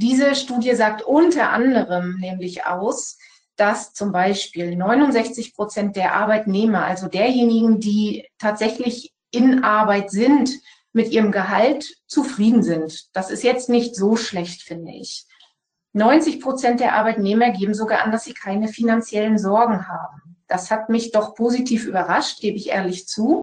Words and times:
Diese 0.00 0.34
Studie 0.34 0.74
sagt 0.74 1.02
unter 1.02 1.50
anderem 1.50 2.16
nämlich 2.18 2.64
aus, 2.64 3.18
dass 3.56 3.92
zum 3.92 4.12
Beispiel 4.12 4.74
69 4.74 5.54
Prozent 5.54 5.94
der 5.94 6.14
Arbeitnehmer, 6.14 6.86
also 6.86 7.06
derjenigen, 7.06 7.80
die 7.80 8.26
tatsächlich 8.38 9.12
in 9.30 9.62
Arbeit 9.62 10.10
sind, 10.10 10.52
mit 10.94 11.10
ihrem 11.12 11.32
Gehalt 11.32 11.86
zufrieden 12.06 12.62
sind. 12.62 13.08
Das 13.12 13.30
ist 13.30 13.44
jetzt 13.44 13.68
nicht 13.68 13.94
so 13.94 14.16
schlecht, 14.16 14.62
finde 14.62 14.92
ich. 14.92 15.26
90 15.92 16.40
Prozent 16.40 16.80
der 16.80 16.94
Arbeitnehmer 16.94 17.50
geben 17.50 17.74
sogar 17.74 18.02
an, 18.02 18.10
dass 18.10 18.24
sie 18.24 18.32
keine 18.32 18.68
finanziellen 18.68 19.36
Sorgen 19.36 19.86
haben. 19.86 20.38
Das 20.48 20.70
hat 20.70 20.88
mich 20.88 21.12
doch 21.12 21.34
positiv 21.34 21.84
überrascht, 21.84 22.40
gebe 22.40 22.56
ich 22.56 22.70
ehrlich 22.70 23.06
zu. 23.06 23.42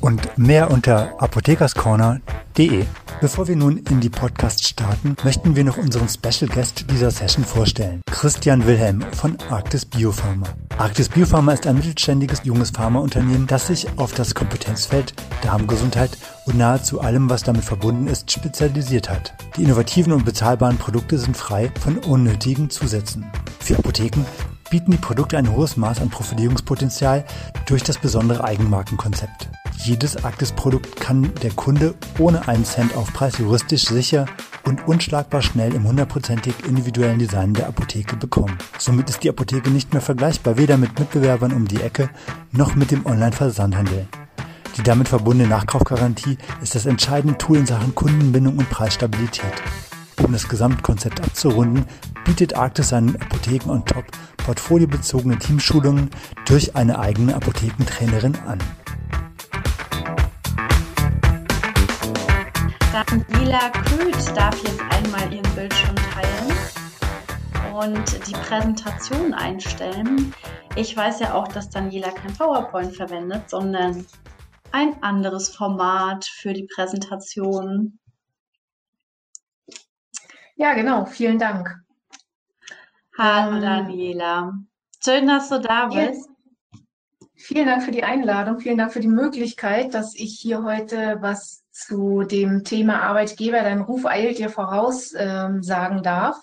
und 0.00 0.36
mehr 0.38 0.70
unter 0.70 1.20
apothekerscorner.de. 1.20 2.84
Bevor 3.20 3.48
wir 3.48 3.56
nun 3.56 3.76
in 3.76 4.00
die 4.00 4.08
Podcast 4.08 4.66
starten, 4.66 5.14
möchten 5.24 5.54
wir 5.54 5.64
noch 5.64 5.76
unseren 5.76 6.08
Special 6.08 6.50
Guest 6.50 6.90
dieser 6.90 7.10
Session 7.10 7.44
vorstellen. 7.44 8.00
Christian 8.10 8.66
Wilhelm 8.66 9.04
von 9.12 9.36
Arktis 9.50 9.84
Biopharma. 9.84 10.46
Arktis 10.78 11.10
Biopharma 11.10 11.52
ist 11.52 11.66
ein 11.66 11.76
mittelständiges 11.76 12.40
junges 12.44 12.70
Pharmaunternehmen, 12.70 13.46
das 13.46 13.66
sich 13.66 13.86
auf 13.98 14.14
das 14.14 14.34
Kompetenzfeld 14.34 15.12
Darmgesundheit 15.42 16.16
und 16.46 16.56
nahezu 16.56 17.00
allem, 17.00 17.28
was 17.28 17.42
damit 17.42 17.64
verbunden 17.64 18.06
ist, 18.06 18.30
spezialisiert 18.30 19.10
hat. 19.10 19.34
Die 19.56 19.64
innovativen 19.64 20.12
und 20.14 20.24
bezahlbaren 20.24 20.78
Produkte 20.78 21.18
sind 21.18 21.36
frei 21.36 21.70
von 21.80 21.98
unnötigen 21.98 22.70
Zusätzen. 22.70 23.26
Für 23.58 23.78
Apotheken 23.78 24.24
bieten 24.70 24.92
die 24.92 24.98
Produkte 24.98 25.36
ein 25.36 25.52
hohes 25.52 25.76
Maß 25.76 26.00
an 26.00 26.08
Profilierungspotenzial 26.08 27.24
durch 27.66 27.82
das 27.82 27.98
besondere 27.98 28.44
Eigenmarkenkonzept. 28.44 29.48
Jedes 29.76 30.24
Arktis-Produkt 30.24 31.00
kann 31.00 31.32
der 31.42 31.50
Kunde 31.50 31.94
ohne 32.18 32.46
einen 32.48 32.64
Cent 32.64 32.94
Aufpreis 32.96 33.38
juristisch 33.38 33.84
sicher 33.84 34.26
und 34.64 34.86
unschlagbar 34.86 35.42
schnell 35.42 35.74
im 35.74 35.86
hundertprozentig 35.86 36.54
individuellen 36.66 37.18
Design 37.18 37.54
der 37.54 37.66
Apotheke 37.66 38.16
bekommen. 38.16 38.58
Somit 38.78 39.10
ist 39.10 39.24
die 39.24 39.30
Apotheke 39.30 39.70
nicht 39.70 39.92
mehr 39.92 40.02
vergleichbar, 40.02 40.56
weder 40.56 40.76
mit 40.76 40.98
Mitbewerbern 40.98 41.52
um 41.52 41.66
die 41.66 41.80
Ecke 41.80 42.10
noch 42.52 42.74
mit 42.74 42.90
dem 42.90 43.06
Online-Versandhandel. 43.06 44.06
Die 44.76 44.82
damit 44.82 45.08
verbundene 45.08 45.48
Nachkaufgarantie 45.48 46.38
ist 46.62 46.74
das 46.74 46.86
entscheidende 46.86 47.36
Tool 47.38 47.58
in 47.58 47.66
Sachen 47.66 47.94
Kundenbindung 47.94 48.58
und 48.58 48.70
Preisstabilität. 48.70 49.52
Um 50.22 50.32
das 50.32 50.48
Gesamtkonzept 50.48 51.20
abzurunden, 51.20 51.86
bietet 52.24 52.54
Arktis 52.54 52.90
seinen 52.90 53.16
Apotheken 53.20 53.70
on 53.70 53.84
top 53.84 54.04
portfoliobezogene 54.36 55.38
Teamschulungen 55.38 56.10
durch 56.46 56.76
eine 56.76 56.98
eigene 56.98 57.34
Apothekentrainerin 57.34 58.36
an. 58.46 58.58
Daniela 62.92 63.70
Köth 63.70 64.36
darf 64.36 64.62
jetzt 64.62 64.80
einmal 64.90 65.32
ihren 65.32 65.54
Bildschirm 65.54 65.94
teilen 65.96 66.52
und 67.74 68.28
die 68.28 68.32
Präsentation 68.32 69.32
einstellen. 69.32 70.34
Ich 70.76 70.96
weiß 70.96 71.20
ja 71.20 71.34
auch, 71.34 71.48
dass 71.48 71.70
Daniela 71.70 72.10
kein 72.10 72.34
PowerPoint 72.34 72.94
verwendet, 72.94 73.48
sondern 73.48 74.04
ein 74.72 75.02
anderes 75.02 75.48
Format 75.48 76.24
für 76.24 76.52
die 76.52 76.66
Präsentation. 76.66 77.99
Ja, 80.60 80.74
genau. 80.74 81.06
Vielen 81.06 81.38
Dank. 81.38 81.74
Hallo 83.16 83.56
ähm, 83.56 83.62
Daniela. 83.62 84.52
Schön, 85.02 85.26
dass 85.26 85.48
du 85.48 85.58
da 85.58 85.86
bist. 85.86 86.28
Vielen 87.34 87.64
Dank 87.64 87.82
für 87.82 87.92
die 87.92 88.04
Einladung. 88.04 88.60
Vielen 88.60 88.76
Dank 88.76 88.92
für 88.92 89.00
die 89.00 89.08
Möglichkeit, 89.08 89.94
dass 89.94 90.14
ich 90.14 90.38
hier 90.38 90.62
heute 90.62 91.16
was 91.22 91.64
zu 91.70 92.24
dem 92.24 92.62
Thema 92.62 93.00
Arbeitgeber, 93.00 93.62
dein 93.62 93.80
Ruf 93.80 94.04
eilt 94.04 94.36
dir 94.36 94.50
voraus, 94.50 95.14
ähm, 95.16 95.62
sagen 95.62 96.02
darf. 96.02 96.36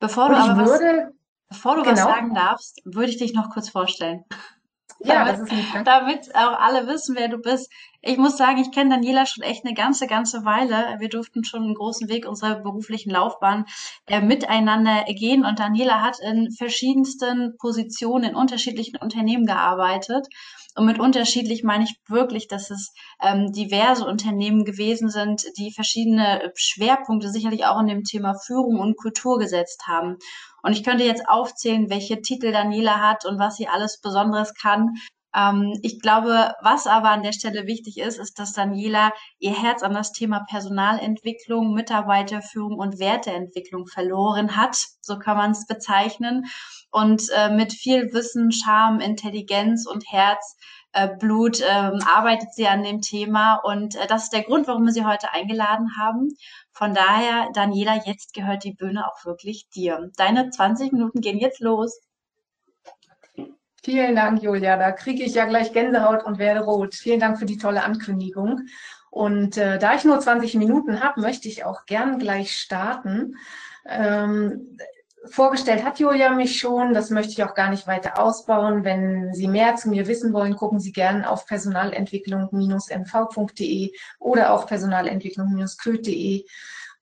Bevor 0.00 0.30
du, 0.30 0.34
aber 0.34 0.66
würde, 0.66 1.12
was, 1.12 1.58
bevor 1.58 1.76
du 1.76 1.82
genau. 1.82 1.92
was 1.92 2.02
sagen 2.02 2.34
darfst, 2.34 2.82
würde 2.84 3.10
ich 3.10 3.18
dich 3.18 3.34
noch 3.34 3.50
kurz 3.50 3.68
vorstellen. 3.68 4.24
Ja, 5.02 5.24
damit, 5.24 5.50
damit 5.86 6.34
auch 6.34 6.58
alle 6.58 6.86
wissen, 6.86 7.16
wer 7.16 7.28
du 7.28 7.38
bist. 7.38 7.72
Ich 8.02 8.18
muss 8.18 8.36
sagen, 8.36 8.58
ich 8.58 8.70
kenne 8.70 8.90
Daniela 8.90 9.24
schon 9.26 9.42
echt 9.42 9.64
eine 9.64 9.74
ganze, 9.74 10.06
ganze 10.06 10.44
Weile. 10.44 10.96
Wir 10.98 11.08
durften 11.08 11.44
schon 11.44 11.62
einen 11.62 11.74
großen 11.74 12.08
Weg 12.08 12.26
unserer 12.26 12.56
beruflichen 12.56 13.10
Laufbahn 13.10 13.64
äh, 14.06 14.20
miteinander 14.20 15.04
gehen 15.08 15.44
und 15.44 15.58
Daniela 15.58 16.02
hat 16.02 16.18
in 16.20 16.50
verschiedensten 16.50 17.56
Positionen 17.58 18.30
in 18.30 18.36
unterschiedlichen 18.36 18.96
Unternehmen 18.96 19.46
gearbeitet. 19.46 20.28
Und 20.76 20.86
mit 20.86 21.00
unterschiedlich 21.00 21.64
meine 21.64 21.84
ich 21.84 21.96
wirklich, 22.08 22.46
dass 22.46 22.70
es 22.70 22.92
ähm, 23.20 23.52
diverse 23.52 24.06
Unternehmen 24.06 24.64
gewesen 24.64 25.10
sind, 25.10 25.44
die 25.58 25.72
verschiedene 25.72 26.52
Schwerpunkte 26.54 27.30
sicherlich 27.30 27.66
auch 27.66 27.80
in 27.80 27.88
dem 27.88 28.04
Thema 28.04 28.34
Führung 28.34 28.78
und 28.78 28.96
Kultur 28.96 29.38
gesetzt 29.38 29.88
haben. 29.88 30.16
Und 30.62 30.72
ich 30.72 30.84
könnte 30.84 31.04
jetzt 31.04 31.28
aufzählen, 31.28 31.90
welche 31.90 32.20
Titel 32.20 32.52
Daniela 32.52 33.00
hat 33.00 33.24
und 33.24 33.38
was 33.38 33.56
sie 33.56 33.66
alles 33.66 34.00
Besonderes 34.00 34.54
kann. 34.54 34.94
Ähm, 35.34 35.78
ich 35.82 36.00
glaube, 36.00 36.54
was 36.62 36.86
aber 36.86 37.10
an 37.10 37.22
der 37.22 37.32
Stelle 37.32 37.66
wichtig 37.66 37.98
ist, 37.98 38.18
ist, 38.18 38.38
dass 38.38 38.52
Daniela 38.52 39.12
ihr 39.38 39.60
Herz 39.60 39.82
an 39.82 39.94
das 39.94 40.12
Thema 40.12 40.44
Personalentwicklung, 40.48 41.74
Mitarbeiterführung 41.74 42.78
und 42.78 42.98
Werteentwicklung 42.98 43.86
verloren 43.86 44.56
hat. 44.56 44.76
So 45.00 45.18
kann 45.18 45.36
man 45.36 45.52
es 45.52 45.66
bezeichnen. 45.66 46.46
Und 46.90 47.22
äh, 47.36 47.50
mit 47.50 47.72
viel 47.72 48.12
Wissen, 48.12 48.50
Charme, 48.52 49.00
Intelligenz 49.00 49.86
und 49.86 50.04
Herz 50.10 50.56
äh, 50.92 51.08
Blut 51.16 51.60
ähm, 51.60 52.00
arbeitet 52.04 52.52
sie 52.52 52.66
an 52.66 52.82
dem 52.82 53.00
Thema 53.00 53.56
und 53.62 53.94
äh, 53.94 54.06
das 54.08 54.24
ist 54.24 54.32
der 54.32 54.42
Grund, 54.42 54.66
warum 54.66 54.84
wir 54.84 54.92
sie 54.92 55.04
heute 55.04 55.32
eingeladen 55.32 55.90
haben. 56.00 56.30
Von 56.72 56.94
daher, 56.94 57.48
Daniela, 57.54 58.02
jetzt 58.06 58.34
gehört 58.34 58.64
die 58.64 58.72
Bühne 58.72 59.06
auch 59.06 59.24
wirklich 59.24 59.68
dir. 59.68 60.10
Deine 60.16 60.50
20 60.50 60.92
Minuten 60.92 61.20
gehen 61.20 61.38
jetzt 61.38 61.60
los. 61.60 62.00
Vielen 63.82 64.16
Dank, 64.16 64.42
Julia. 64.42 64.76
Da 64.76 64.92
kriege 64.92 65.22
ich 65.22 65.34
ja 65.34 65.46
gleich 65.46 65.72
Gänsehaut 65.72 66.24
und 66.24 66.38
werde 66.38 66.60
rot. 66.60 66.94
Vielen 66.94 67.20
Dank 67.20 67.38
für 67.38 67.46
die 67.46 67.56
tolle 67.56 67.84
Ankündigung. 67.84 68.62
Und 69.10 69.56
äh, 69.56 69.78
da 69.78 69.94
ich 69.94 70.04
nur 70.04 70.20
20 70.20 70.54
Minuten 70.56 71.00
habe, 71.00 71.20
möchte 71.20 71.48
ich 71.48 71.64
auch 71.64 71.86
gern 71.86 72.18
gleich 72.18 72.56
starten. 72.56 73.36
Ähm, 73.86 74.76
Vorgestellt 75.26 75.84
hat 75.84 75.98
Julia 75.98 76.30
mich 76.30 76.58
schon, 76.58 76.94
das 76.94 77.10
möchte 77.10 77.32
ich 77.32 77.44
auch 77.44 77.52
gar 77.54 77.68
nicht 77.68 77.86
weiter 77.86 78.18
ausbauen. 78.18 78.84
Wenn 78.84 79.34
Sie 79.34 79.48
mehr 79.48 79.76
zu 79.76 79.90
mir 79.90 80.06
wissen 80.06 80.32
wollen, 80.32 80.56
gucken 80.56 80.80
Sie 80.80 80.92
gerne 80.92 81.28
auf 81.28 81.44
personalentwicklung-mv.de 81.46 83.92
oder 84.18 84.54
auch 84.54 84.66
personalentwicklung-köth.de. 84.66 86.46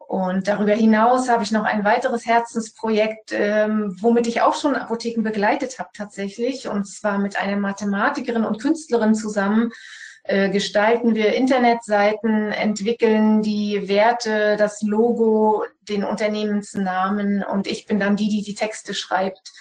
Und 0.08 0.48
darüber 0.48 0.72
hinaus 0.72 1.28
habe 1.28 1.44
ich 1.44 1.52
noch 1.52 1.64
ein 1.64 1.84
weiteres 1.84 2.24
Herzensprojekt, 2.24 3.30
ähm, 3.32 3.94
womit 4.00 4.26
ich 4.26 4.40
auch 4.40 4.54
schon 4.54 4.74
Apotheken 4.74 5.22
begleitet 5.22 5.78
habe 5.78 5.90
tatsächlich, 5.94 6.66
und 6.66 6.86
zwar 6.86 7.18
mit 7.18 7.38
einer 7.38 7.58
Mathematikerin 7.58 8.46
und 8.46 8.58
Künstlerin 8.58 9.14
zusammen, 9.14 9.70
äh, 10.24 10.48
gestalten 10.48 11.14
wir 11.14 11.34
Internetseiten, 11.34 12.52
entwickeln 12.52 13.42
die 13.42 13.86
Werte, 13.86 14.56
das 14.56 14.80
Logo, 14.82 15.64
den 15.88 16.04
Unternehmensnamen 16.04 17.42
und 17.42 17.66
ich 17.66 17.86
bin 17.86 17.98
dann 17.98 18.16
die, 18.16 18.28
die 18.28 18.42
die 18.42 18.54
Texte 18.54 18.94
schreibt 18.94 19.52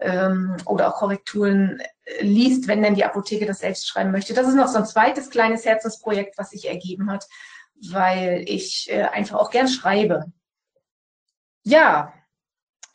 ähm, 0.00 0.56
oder 0.64 0.88
auch 0.88 0.98
Korrekturen 0.98 1.80
liest, 2.20 2.68
wenn 2.68 2.82
denn 2.82 2.94
die 2.94 3.04
Apotheke 3.04 3.46
das 3.46 3.60
selbst 3.60 3.86
schreiben 3.86 4.10
möchte. 4.10 4.34
Das 4.34 4.48
ist 4.48 4.54
noch 4.54 4.68
so 4.68 4.78
ein 4.78 4.86
zweites 4.86 5.30
kleines 5.30 5.64
Herzensprojekt, 5.64 6.36
was 6.38 6.50
sich 6.50 6.68
ergeben 6.68 7.10
hat, 7.10 7.26
weil 7.90 8.44
ich 8.46 8.90
äh, 8.90 9.02
einfach 9.04 9.38
auch 9.38 9.50
gern 9.50 9.68
schreibe. 9.68 10.32
Ja, 11.62 12.12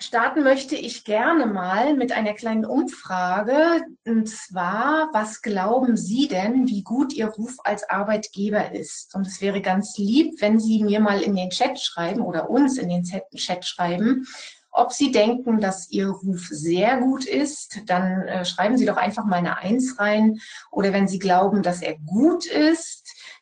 starten 0.02 0.44
möchte 0.44 0.76
ich 0.76 1.04
gerne 1.04 1.46
mal 1.46 1.96
mit 1.96 2.12
einer 2.12 2.34
kleinen 2.34 2.66
Umfrage. 2.66 3.82
Und 4.06 4.30
zwar, 4.30 5.10
was 5.14 5.42
glauben 5.42 5.98
Sie 5.98 6.28
denn, 6.28 6.68
wie 6.68 6.84
gut 6.84 7.14
Ihr 7.14 7.28
Ruf 7.28 7.58
als 7.64 7.90
Arbeitgeber 7.90 8.74
ist? 8.74 9.14
Und 9.16 9.28
es 9.28 9.42
wäre 9.42 9.62
ganz 9.62 9.98
lieb, 9.98 10.42
wenn 10.42 10.60
Sie 10.60 10.84
mir 10.84 11.00
mal 11.00 11.22
in 11.22 11.36
den 11.36 11.50
Chat 11.50 11.80
schreiben 11.80 12.22
oder 12.22 12.50
uns 12.50 12.78
in 12.78 12.90
den 12.90 13.04
Chat 13.04 13.66
schreiben, 13.66 14.26
ob 14.72 14.94
Sie 14.94 15.12
denken, 15.12 15.60
dass 15.60 15.90
Ihr 15.90 16.10
Ruf 16.10 16.48
sehr 16.50 16.98
gut 17.00 17.26
ist, 17.26 17.82
dann 17.88 18.28
äh, 18.28 18.46
schreiben 18.46 18.78
Sie 18.78 18.86
doch 18.86 18.98
einfach 18.98 19.26
mal 19.26 19.38
eine 19.38 19.58
Eins 19.58 20.00
rein. 20.00 20.40
Oder 20.72 20.94
wenn 20.94 21.08
Sie 21.08 21.20
glauben, 21.20 21.64
dass 21.64 21.82
er 21.82 21.98
gut 21.98 22.46
ist, 22.46 22.99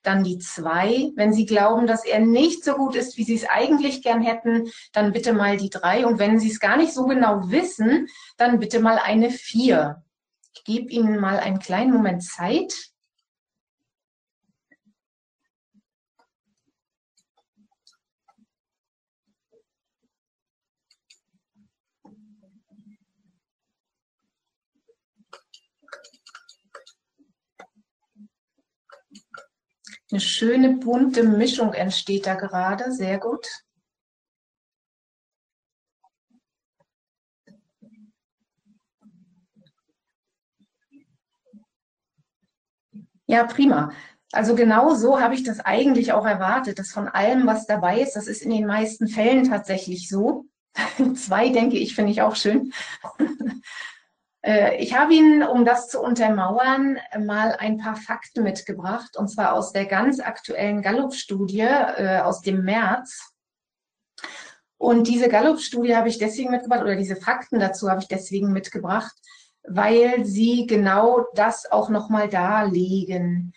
dann 0.07 0.24
die 0.24 0.39
zwei. 0.39 1.12
Wenn 1.15 1.33
Sie 1.33 1.45
glauben, 1.45 1.86
dass 1.86 2.06
er 2.06 2.19
nicht 2.19 2.63
so 2.63 2.74
gut 2.74 2.95
ist, 2.95 3.18
wie 3.18 3.24
Sie 3.24 3.36
es 3.36 3.48
eigentlich 3.48 4.01
gern 4.01 4.21
hätten, 4.21 4.71
dann 4.94 5.12
bitte 5.12 5.33
mal 5.33 5.57
die 5.57 5.69
drei. 5.69 6.06
Und 6.06 6.18
wenn 6.18 6.39
Sie 6.39 6.50
es 6.50 6.59
gar 6.59 6.77
nicht 6.77 6.94
so 6.94 7.06
genau 7.06 7.51
wissen, 7.51 8.07
dann 8.38 8.59
bitte 8.59 8.80
mal 8.80 8.98
eine 8.98 9.30
vier. 9.30 10.04
Ich 10.54 10.63
gebe 10.63 10.89
Ihnen 10.89 11.19
mal 11.19 11.39
einen 11.39 11.59
kleinen 11.59 11.92
Moment 11.92 12.24
Zeit. 12.24 12.74
Eine 30.12 30.21
schöne 30.21 30.77
bunte 30.77 31.24
Mischung 31.24 31.74
entsteht 31.74 32.25
da 32.27 32.36
gerade. 32.36 32.92
Sehr 32.92 33.19
gut. 33.19 33.45
Ja, 43.25 43.44
prima. 43.45 43.92
Also 44.31 44.56
genau 44.56 44.94
so 44.94 45.19
habe 45.21 45.36
ich 45.36 45.44
das 45.44 45.59
eigentlich 45.59 46.12
auch 46.12 46.25
erwartet, 46.25 46.80
dass 46.80 46.92
von 46.92 47.07
allem, 47.07 47.45
was 47.48 47.65
dabei 47.65 48.01
ist, 48.01 48.15
das 48.15 48.27
ist 48.27 48.42
in 48.42 48.51
den 48.51 48.65
meisten 48.65 49.07
Fällen 49.07 49.50
tatsächlich 49.50 50.09
so. 50.09 50.45
Zwei, 51.15 51.50
denke 51.50 51.77
ich, 51.77 51.95
finde 51.95 52.12
ich 52.12 52.21
auch 52.21 52.36
schön. 52.36 52.71
Äh, 54.47 54.77
ich 54.81 54.97
habe 54.97 55.13
Ihnen, 55.13 55.44
um 55.44 55.65
das 55.65 55.89
zu 55.89 55.99
untermauern, 55.99 56.97
mal 57.19 57.55
ein 57.59 57.77
paar 57.77 57.97
Fakten 57.97 58.44
mitgebracht, 58.44 59.17
und 59.17 59.27
zwar 59.27 59.53
aus 59.53 59.73
der 59.73 59.85
ganz 59.85 60.21
aktuellen 60.21 60.81
Gallup-Studie 60.81 61.59
äh, 61.59 62.19
aus 62.21 62.41
dem 62.41 62.63
März. 62.63 63.33
Und 64.77 65.07
diese 65.07 65.27
Gallup-Studie 65.27 65.95
habe 65.95 66.07
ich 66.07 66.17
deswegen 66.17 66.51
mitgebracht, 66.51 66.81
oder 66.81 66.95
diese 66.95 67.17
Fakten 67.17 67.59
dazu 67.59 67.89
habe 67.89 68.01
ich 68.01 68.07
deswegen 68.07 68.53
mitgebracht, 68.53 69.13
weil 69.67 70.23
sie 70.23 70.65
genau 70.65 71.25
das 71.33 71.69
auch 71.69 71.89
nochmal 71.89 72.29
darlegen. 72.29 73.53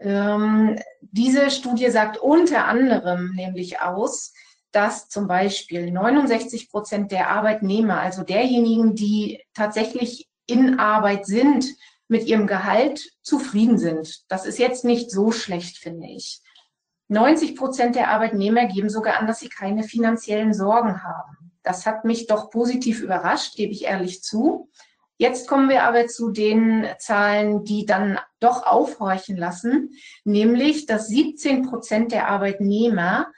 Ähm, 0.00 0.76
diese 1.02 1.52
Studie 1.52 1.88
sagt 1.90 2.16
unter 2.16 2.64
anderem 2.64 3.32
nämlich 3.36 3.80
aus, 3.80 4.32
dass 4.72 5.08
zum 5.08 5.28
Beispiel 5.28 5.92
69 5.92 6.70
Prozent 6.70 7.12
der 7.12 7.28
Arbeitnehmer, 7.28 8.00
also 8.00 8.24
derjenigen, 8.24 8.96
die 8.96 9.40
tatsächlich 9.54 10.31
in 10.46 10.78
Arbeit 10.78 11.26
sind, 11.26 11.66
mit 12.08 12.26
ihrem 12.26 12.46
Gehalt 12.46 13.10
zufrieden 13.22 13.78
sind. 13.78 14.22
Das 14.28 14.46
ist 14.46 14.58
jetzt 14.58 14.84
nicht 14.84 15.10
so 15.10 15.32
schlecht, 15.32 15.78
finde 15.78 16.08
ich. 16.08 16.42
90 17.08 17.56
Prozent 17.56 17.96
der 17.96 18.08
Arbeitnehmer 18.08 18.66
geben 18.66 18.88
sogar 18.88 19.18
an, 19.18 19.26
dass 19.26 19.40
sie 19.40 19.48
keine 19.48 19.82
finanziellen 19.82 20.54
Sorgen 20.54 21.02
haben. 21.02 21.52
Das 21.62 21.86
hat 21.86 22.04
mich 22.04 22.26
doch 22.26 22.50
positiv 22.50 23.00
überrascht, 23.00 23.56
gebe 23.56 23.72
ich 23.72 23.84
ehrlich 23.84 24.22
zu. 24.22 24.70
Jetzt 25.18 25.46
kommen 25.46 25.68
wir 25.68 25.84
aber 25.84 26.08
zu 26.08 26.30
den 26.30 26.86
Zahlen, 26.98 27.64
die 27.64 27.86
dann 27.86 28.18
doch 28.40 28.66
aufhorchen 28.66 29.36
lassen, 29.36 29.92
nämlich 30.24 30.86
dass 30.86 31.06
17 31.08 31.68
Prozent 31.68 32.12
der 32.12 32.28
Arbeitnehmer 32.28 33.30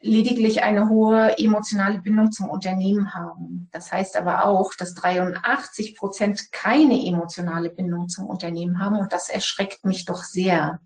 lediglich 0.00 0.62
eine 0.62 0.88
hohe 0.88 1.38
emotionale 1.38 2.00
Bindung 2.00 2.30
zum 2.30 2.48
Unternehmen 2.48 3.14
haben. 3.14 3.68
Das 3.72 3.90
heißt 3.90 4.16
aber 4.16 4.44
auch, 4.44 4.74
dass 4.74 4.94
83 4.94 5.96
Prozent 5.96 6.52
keine 6.52 7.04
emotionale 7.04 7.70
Bindung 7.70 8.08
zum 8.08 8.26
Unternehmen 8.26 8.80
haben 8.80 8.96
und 8.96 9.12
das 9.12 9.28
erschreckt 9.28 9.84
mich 9.84 10.04
doch 10.04 10.22
sehr. 10.22 10.80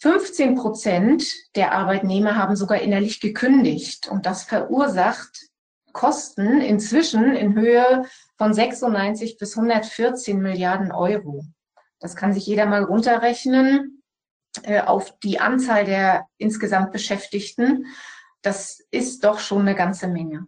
15 0.00 0.54
Prozent 0.54 1.24
der 1.56 1.72
Arbeitnehmer 1.72 2.36
haben 2.36 2.54
sogar 2.54 2.78
innerlich 2.78 3.20
gekündigt 3.20 4.08
und 4.08 4.26
das 4.26 4.44
verursacht 4.44 5.48
Kosten 5.92 6.60
inzwischen 6.60 7.34
in 7.34 7.56
Höhe 7.56 8.04
von 8.36 8.54
96 8.54 9.38
bis 9.38 9.56
114 9.56 10.38
Milliarden 10.38 10.92
Euro. 10.92 11.44
Das 11.98 12.14
kann 12.14 12.32
sich 12.32 12.46
jeder 12.46 12.66
mal 12.66 12.84
runterrechnen 12.84 13.97
auf 14.86 15.18
die 15.20 15.40
Anzahl 15.40 15.84
der 15.84 16.26
insgesamt 16.38 16.92
Beschäftigten, 16.92 17.86
das 18.42 18.80
ist 18.90 19.24
doch 19.24 19.38
schon 19.38 19.62
eine 19.62 19.74
ganze 19.74 20.08
Menge. 20.08 20.46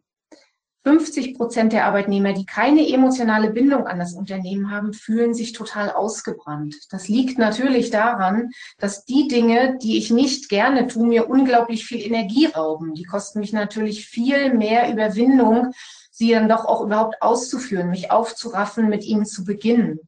50 0.85 1.37
Prozent 1.37 1.75
der 1.75 1.85
Arbeitnehmer, 1.85 2.33
die 2.33 2.47
keine 2.47 2.89
emotionale 2.89 3.51
Bindung 3.51 3.87
an 3.87 3.99
das 3.99 4.15
Unternehmen 4.15 4.71
haben, 4.71 4.95
fühlen 4.95 5.35
sich 5.35 5.53
total 5.53 5.91
ausgebrannt. 5.91 6.75
Das 6.91 7.07
liegt 7.07 7.39
natürlich 7.39 7.91
daran, 7.91 8.51
dass 8.79 9.05
die 9.05 9.29
Dinge, 9.29 9.77
die 9.83 9.99
ich 9.99 10.11
nicht 10.11 10.49
gerne 10.49 10.87
tue, 10.87 11.07
mir 11.07 11.29
unglaublich 11.29 11.85
viel 11.85 12.01
Energie 12.01 12.47
rauben. 12.47 12.95
Die 12.95 13.05
kosten 13.05 13.41
mich 13.41 13.53
natürlich 13.53 14.07
viel 14.07 14.55
mehr 14.55 14.91
Überwindung, 14.91 15.73
sie 16.11 16.31
dann 16.31 16.49
doch 16.49 16.65
auch 16.65 16.81
überhaupt 16.81 17.21
auszuführen, 17.21 17.91
mich 17.91 18.11
aufzuraffen, 18.11 18.89
mit 18.89 19.05
ihnen 19.05 19.27
zu 19.27 19.45
beginnen. 19.45 20.01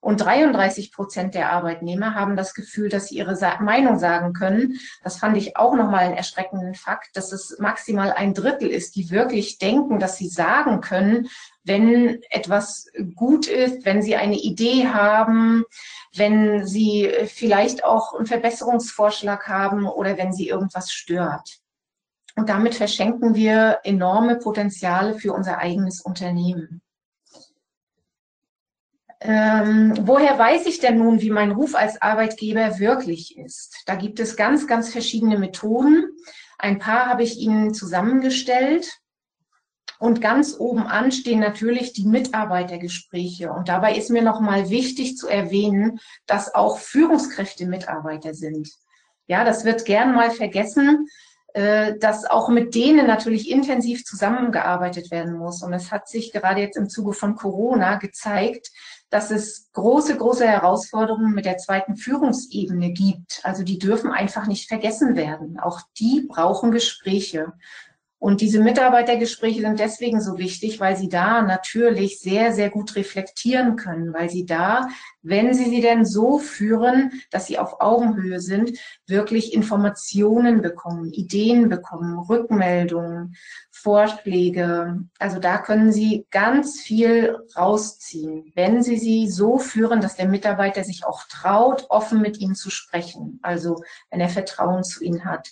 Und 0.00 0.20
33 0.20 0.92
Prozent 0.92 1.34
der 1.34 1.50
Arbeitnehmer 1.50 2.14
haben 2.14 2.36
das 2.36 2.54
Gefühl, 2.54 2.88
dass 2.88 3.08
sie 3.08 3.16
ihre 3.16 3.36
Meinung 3.60 3.98
sagen 3.98 4.32
können. 4.32 4.78
Das 5.02 5.18
fand 5.18 5.36
ich 5.36 5.56
auch 5.56 5.74
nochmal 5.74 6.04
einen 6.04 6.16
erschreckenden 6.16 6.74
Fakt, 6.74 7.16
dass 7.16 7.32
es 7.32 7.58
maximal 7.58 8.12
ein 8.12 8.32
Drittel 8.32 8.68
ist, 8.68 8.94
die 8.94 9.10
wirklich 9.10 9.58
denken, 9.58 9.98
dass 9.98 10.16
sie 10.16 10.28
sagen 10.28 10.80
können, 10.80 11.28
wenn 11.64 12.22
etwas 12.30 12.86
gut 13.16 13.48
ist, 13.48 13.84
wenn 13.84 14.00
sie 14.00 14.14
eine 14.14 14.38
Idee 14.38 14.86
haben, 14.86 15.64
wenn 16.14 16.64
sie 16.64 17.12
vielleicht 17.26 17.84
auch 17.84 18.14
einen 18.14 18.26
Verbesserungsvorschlag 18.26 19.48
haben 19.48 19.86
oder 19.86 20.16
wenn 20.16 20.32
sie 20.32 20.48
irgendwas 20.48 20.92
stört. 20.92 21.58
Und 22.36 22.48
damit 22.48 22.76
verschenken 22.76 23.34
wir 23.34 23.80
enorme 23.82 24.36
Potenziale 24.36 25.18
für 25.18 25.32
unser 25.32 25.58
eigenes 25.58 26.00
Unternehmen. 26.00 26.82
Ähm, 29.20 29.94
woher 30.02 30.38
weiß 30.38 30.66
ich 30.66 30.78
denn 30.78 30.98
nun, 30.98 31.20
wie 31.20 31.30
mein 31.30 31.50
Ruf 31.50 31.74
als 31.74 32.00
Arbeitgeber 32.00 32.78
wirklich 32.78 33.36
ist? 33.36 33.82
Da 33.86 33.96
gibt 33.96 34.20
es 34.20 34.36
ganz, 34.36 34.66
ganz 34.66 34.90
verschiedene 34.90 35.38
Methoden. 35.38 36.06
Ein 36.58 36.78
paar 36.78 37.06
habe 37.06 37.24
ich 37.24 37.38
Ihnen 37.38 37.74
zusammengestellt. 37.74 39.00
Und 40.00 40.20
ganz 40.20 40.54
oben 40.56 40.86
an 40.86 41.10
stehen 41.10 41.40
natürlich 41.40 41.92
die 41.92 42.06
Mitarbeitergespräche. 42.06 43.50
Und 43.52 43.68
dabei 43.68 43.96
ist 43.96 44.10
mir 44.10 44.22
nochmal 44.22 44.70
wichtig 44.70 45.16
zu 45.16 45.26
erwähnen, 45.26 45.98
dass 46.26 46.54
auch 46.54 46.78
Führungskräfte 46.78 47.66
Mitarbeiter 47.66 48.32
sind. 48.32 48.70
Ja, 49.26 49.44
das 49.44 49.64
wird 49.64 49.84
gern 49.84 50.14
mal 50.14 50.30
vergessen, 50.30 51.08
äh, 51.52 51.98
dass 51.98 52.24
auch 52.24 52.48
mit 52.48 52.76
denen 52.76 53.08
natürlich 53.08 53.50
intensiv 53.50 54.04
zusammengearbeitet 54.04 55.10
werden 55.10 55.36
muss. 55.36 55.62
Und 55.64 55.72
es 55.72 55.90
hat 55.90 56.08
sich 56.08 56.32
gerade 56.32 56.60
jetzt 56.60 56.76
im 56.76 56.88
Zuge 56.88 57.12
von 57.12 57.34
Corona 57.34 57.96
gezeigt, 57.96 58.70
dass 59.10 59.30
es 59.30 59.70
große, 59.72 60.16
große 60.16 60.46
Herausforderungen 60.46 61.32
mit 61.32 61.46
der 61.46 61.56
zweiten 61.56 61.96
Führungsebene 61.96 62.92
gibt. 62.92 63.40
Also 63.42 63.62
die 63.62 63.78
dürfen 63.78 64.10
einfach 64.10 64.46
nicht 64.46 64.68
vergessen 64.68 65.16
werden. 65.16 65.58
Auch 65.58 65.80
die 65.98 66.26
brauchen 66.28 66.72
Gespräche. 66.72 67.52
Und 68.20 68.40
diese 68.40 68.58
Mitarbeitergespräche 68.58 69.60
sind 69.60 69.78
deswegen 69.78 70.20
so 70.20 70.38
wichtig, 70.38 70.80
weil 70.80 70.96
sie 70.96 71.08
da 71.08 71.40
natürlich 71.42 72.18
sehr, 72.18 72.52
sehr 72.52 72.68
gut 72.68 72.96
reflektieren 72.96 73.76
können, 73.76 74.12
weil 74.12 74.28
sie 74.28 74.44
da, 74.44 74.88
wenn 75.22 75.54
sie 75.54 75.66
sie 75.66 75.80
denn 75.80 76.04
so 76.04 76.38
führen, 76.38 77.12
dass 77.30 77.46
sie 77.46 77.58
auf 77.58 77.80
Augenhöhe 77.80 78.40
sind, 78.40 78.76
wirklich 79.06 79.54
Informationen 79.54 80.62
bekommen, 80.62 81.12
Ideen 81.12 81.68
bekommen, 81.68 82.18
Rückmeldungen, 82.18 83.36
Vorschläge. 83.70 84.98
Also 85.20 85.38
da 85.38 85.58
können 85.58 85.92
sie 85.92 86.26
ganz 86.32 86.80
viel 86.80 87.38
rausziehen, 87.56 88.50
wenn 88.56 88.82
sie 88.82 88.98
sie 88.98 89.28
so 89.28 89.58
führen, 89.58 90.00
dass 90.00 90.16
der 90.16 90.26
Mitarbeiter 90.26 90.82
sich 90.82 91.04
auch 91.04 91.22
traut, 91.28 91.86
offen 91.88 92.20
mit 92.20 92.40
ihnen 92.40 92.56
zu 92.56 92.70
sprechen. 92.70 93.38
Also 93.42 93.80
wenn 94.10 94.20
er 94.20 94.28
Vertrauen 94.28 94.82
zu 94.82 95.04
ihnen 95.04 95.24
hat. 95.24 95.50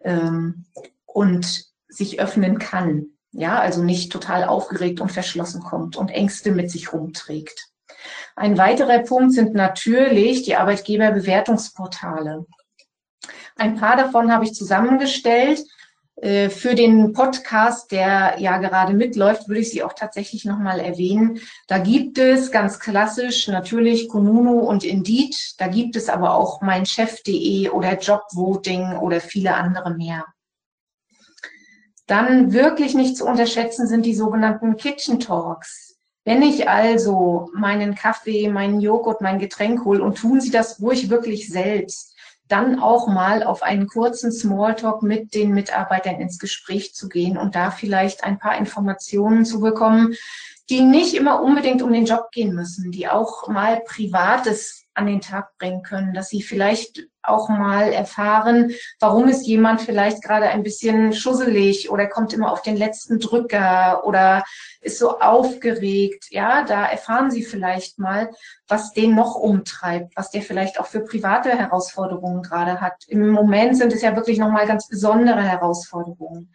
Ähm, 0.00 0.66
und 1.06 1.73
sich 1.96 2.20
öffnen 2.20 2.58
kann. 2.58 3.06
Ja, 3.32 3.58
also 3.58 3.82
nicht 3.82 4.12
total 4.12 4.44
aufgeregt 4.44 5.00
und 5.00 5.10
verschlossen 5.10 5.62
kommt 5.62 5.96
und 5.96 6.10
Ängste 6.10 6.52
mit 6.52 6.70
sich 6.70 6.92
rumträgt. 6.92 7.68
Ein 8.36 8.58
weiterer 8.58 9.00
Punkt 9.00 9.32
sind 9.32 9.54
natürlich 9.54 10.42
die 10.42 10.56
Arbeitgeberbewertungsportale. 10.56 12.46
Ein 13.56 13.76
paar 13.76 13.96
davon 13.96 14.32
habe 14.32 14.44
ich 14.44 14.54
zusammengestellt. 14.54 15.64
Äh, 16.16 16.48
für 16.48 16.74
den 16.74 17.12
Podcast, 17.12 17.90
der 17.90 18.36
ja 18.38 18.58
gerade 18.58 18.92
mitläuft, 18.92 19.48
würde 19.48 19.60
ich 19.60 19.70
sie 19.70 19.82
auch 19.82 19.94
tatsächlich 19.94 20.44
nochmal 20.44 20.80
erwähnen. 20.80 21.40
Da 21.66 21.78
gibt 21.78 22.18
es 22.18 22.50
ganz 22.50 22.78
klassisch 22.78 23.48
natürlich 23.48 24.08
Kununu 24.08 24.60
und 24.60 24.84
Indeed. 24.84 25.36
Da 25.58 25.66
gibt 25.66 25.96
es 25.96 26.08
aber 26.08 26.34
auch 26.34 26.60
meinchef.de 26.60 27.70
oder 27.70 27.98
Jobvoting 27.98 28.96
oder 28.98 29.20
viele 29.20 29.54
andere 29.54 29.94
mehr. 29.94 30.24
Dann 32.06 32.52
wirklich 32.52 32.94
nicht 32.94 33.16
zu 33.16 33.26
unterschätzen 33.26 33.86
sind 33.86 34.04
die 34.04 34.14
sogenannten 34.14 34.76
Kitchen 34.76 35.20
Talks. 35.20 35.96
Wenn 36.24 36.42
ich 36.42 36.68
also 36.68 37.50
meinen 37.54 37.94
Kaffee, 37.94 38.48
meinen 38.48 38.80
Joghurt, 38.80 39.20
mein 39.20 39.38
Getränk 39.38 39.84
hole 39.84 40.02
und 40.02 40.18
tun 40.18 40.40
Sie 40.40 40.50
das 40.50 40.80
ruhig 40.80 41.10
wirklich 41.10 41.48
selbst, 41.48 42.14
dann 42.48 42.78
auch 42.78 43.06
mal 43.06 43.42
auf 43.42 43.62
einen 43.62 43.86
kurzen 43.86 44.30
Smalltalk 44.30 45.02
mit 45.02 45.34
den 45.34 45.52
Mitarbeitern 45.52 46.20
ins 46.20 46.38
Gespräch 46.38 46.94
zu 46.94 47.08
gehen 47.08 47.36
und 47.38 47.54
da 47.54 47.70
vielleicht 47.70 48.24
ein 48.24 48.38
paar 48.38 48.56
Informationen 48.56 49.44
zu 49.44 49.60
bekommen, 49.60 50.14
die 50.70 50.80
nicht 50.80 51.14
immer 51.14 51.42
unbedingt 51.42 51.82
um 51.82 51.92
den 51.92 52.06
Job 52.06 52.30
gehen 52.32 52.54
müssen, 52.54 52.90
die 52.90 53.08
auch 53.08 53.48
mal 53.48 53.80
Privates 53.86 54.83
an 54.94 55.06
den 55.06 55.20
Tag 55.20 55.56
bringen 55.58 55.82
können, 55.82 56.14
dass 56.14 56.28
sie 56.28 56.42
vielleicht 56.42 57.06
auch 57.22 57.48
mal 57.48 57.92
erfahren, 57.92 58.72
warum 59.00 59.28
ist 59.28 59.46
jemand 59.46 59.80
vielleicht 59.80 60.22
gerade 60.22 60.48
ein 60.48 60.62
bisschen 60.62 61.12
schusselig 61.12 61.90
oder 61.90 62.06
kommt 62.06 62.32
immer 62.32 62.52
auf 62.52 62.62
den 62.62 62.76
letzten 62.76 63.18
Drücker 63.18 64.04
oder 64.04 64.44
ist 64.80 64.98
so 64.98 65.18
aufgeregt. 65.18 66.26
Ja, 66.30 66.64
da 66.64 66.86
erfahren 66.86 67.30
sie 67.30 67.42
vielleicht 67.42 67.98
mal, 67.98 68.30
was 68.68 68.92
den 68.92 69.14
noch 69.14 69.34
umtreibt, 69.34 70.16
was 70.16 70.30
der 70.30 70.42
vielleicht 70.42 70.78
auch 70.78 70.86
für 70.86 71.00
private 71.00 71.50
Herausforderungen 71.50 72.42
gerade 72.42 72.80
hat. 72.80 73.04
Im 73.08 73.30
Moment 73.30 73.76
sind 73.76 73.92
es 73.92 74.02
ja 74.02 74.14
wirklich 74.16 74.38
nochmal 74.38 74.66
ganz 74.66 74.88
besondere 74.88 75.42
Herausforderungen. 75.42 76.52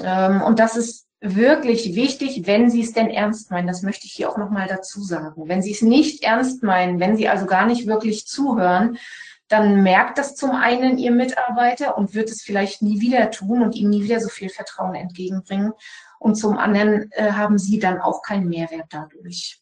Ähm, 0.00 0.42
und 0.42 0.58
das 0.58 0.76
ist 0.76 1.05
wirklich 1.34 1.94
wichtig, 1.94 2.46
wenn 2.46 2.70
Sie 2.70 2.82
es 2.82 2.92
denn 2.92 3.10
ernst 3.10 3.50
meinen. 3.50 3.66
Das 3.66 3.82
möchte 3.82 4.06
ich 4.06 4.12
hier 4.12 4.30
auch 4.30 4.36
nochmal 4.36 4.68
dazu 4.68 5.02
sagen. 5.02 5.48
Wenn 5.48 5.62
Sie 5.62 5.72
es 5.72 5.82
nicht 5.82 6.22
ernst 6.22 6.62
meinen, 6.62 7.00
wenn 7.00 7.16
Sie 7.16 7.28
also 7.28 7.46
gar 7.46 7.66
nicht 7.66 7.86
wirklich 7.86 8.26
zuhören, 8.26 8.98
dann 9.48 9.82
merkt 9.82 10.18
das 10.18 10.36
zum 10.36 10.50
einen 10.52 10.98
Ihr 10.98 11.12
Mitarbeiter 11.12 11.96
und 11.96 12.14
wird 12.14 12.30
es 12.30 12.42
vielleicht 12.42 12.82
nie 12.82 13.00
wieder 13.00 13.30
tun 13.30 13.62
und 13.62 13.74
ihm 13.74 13.90
nie 13.90 14.02
wieder 14.02 14.20
so 14.20 14.28
viel 14.28 14.48
Vertrauen 14.48 14.94
entgegenbringen. 14.94 15.72
Und 16.18 16.36
zum 16.36 16.58
anderen 16.58 17.10
äh, 17.12 17.32
haben 17.32 17.58
Sie 17.58 17.78
dann 17.78 18.00
auch 18.00 18.22
keinen 18.22 18.48
Mehrwert 18.48 18.86
dadurch. 18.90 19.60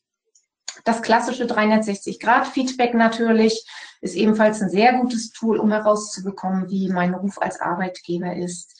Das 0.84 1.02
klassische 1.02 1.44
360-Grad-Feedback 1.44 2.94
natürlich 2.94 3.64
ist 4.00 4.16
ebenfalls 4.16 4.60
ein 4.60 4.70
sehr 4.70 4.94
gutes 4.94 5.30
Tool, 5.32 5.58
um 5.58 5.70
herauszubekommen, 5.70 6.68
wie 6.68 6.88
mein 6.88 7.14
Ruf 7.14 7.40
als 7.40 7.60
Arbeitgeber 7.60 8.34
ist 8.34 8.74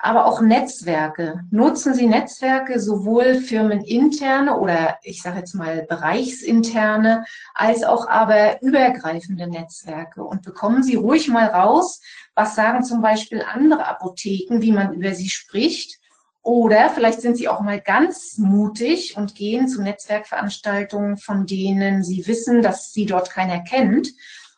aber 0.00 0.26
auch 0.26 0.40
Netzwerke. 0.40 1.44
Nutzen 1.50 1.94
Sie 1.94 2.06
Netzwerke 2.06 2.80
sowohl 2.80 3.36
firmeninterne 3.36 4.58
oder 4.58 4.98
ich 5.02 5.22
sage 5.22 5.38
jetzt 5.38 5.54
mal 5.54 5.86
bereichsinterne, 5.88 7.24
als 7.54 7.84
auch 7.84 8.08
aber 8.08 8.62
übergreifende 8.62 9.46
Netzwerke 9.46 10.24
und 10.24 10.42
bekommen 10.42 10.82
Sie 10.82 10.96
ruhig 10.96 11.28
mal 11.28 11.46
raus, 11.46 12.00
was 12.34 12.54
sagen 12.54 12.82
zum 12.84 13.00
Beispiel 13.00 13.42
andere 13.42 13.86
Apotheken, 13.86 14.60
wie 14.60 14.72
man 14.72 14.92
über 14.92 15.14
sie 15.14 15.28
spricht. 15.28 16.00
Oder 16.42 16.90
vielleicht 16.90 17.22
sind 17.22 17.38
Sie 17.38 17.48
auch 17.48 17.60
mal 17.60 17.80
ganz 17.80 18.36
mutig 18.36 19.16
und 19.16 19.34
gehen 19.34 19.66
zu 19.66 19.80
Netzwerkveranstaltungen, 19.80 21.16
von 21.16 21.46
denen 21.46 22.04
Sie 22.04 22.26
wissen, 22.26 22.60
dass 22.60 22.92
Sie 22.92 23.06
dort 23.06 23.30
keiner 23.30 23.60
kennt 23.60 24.10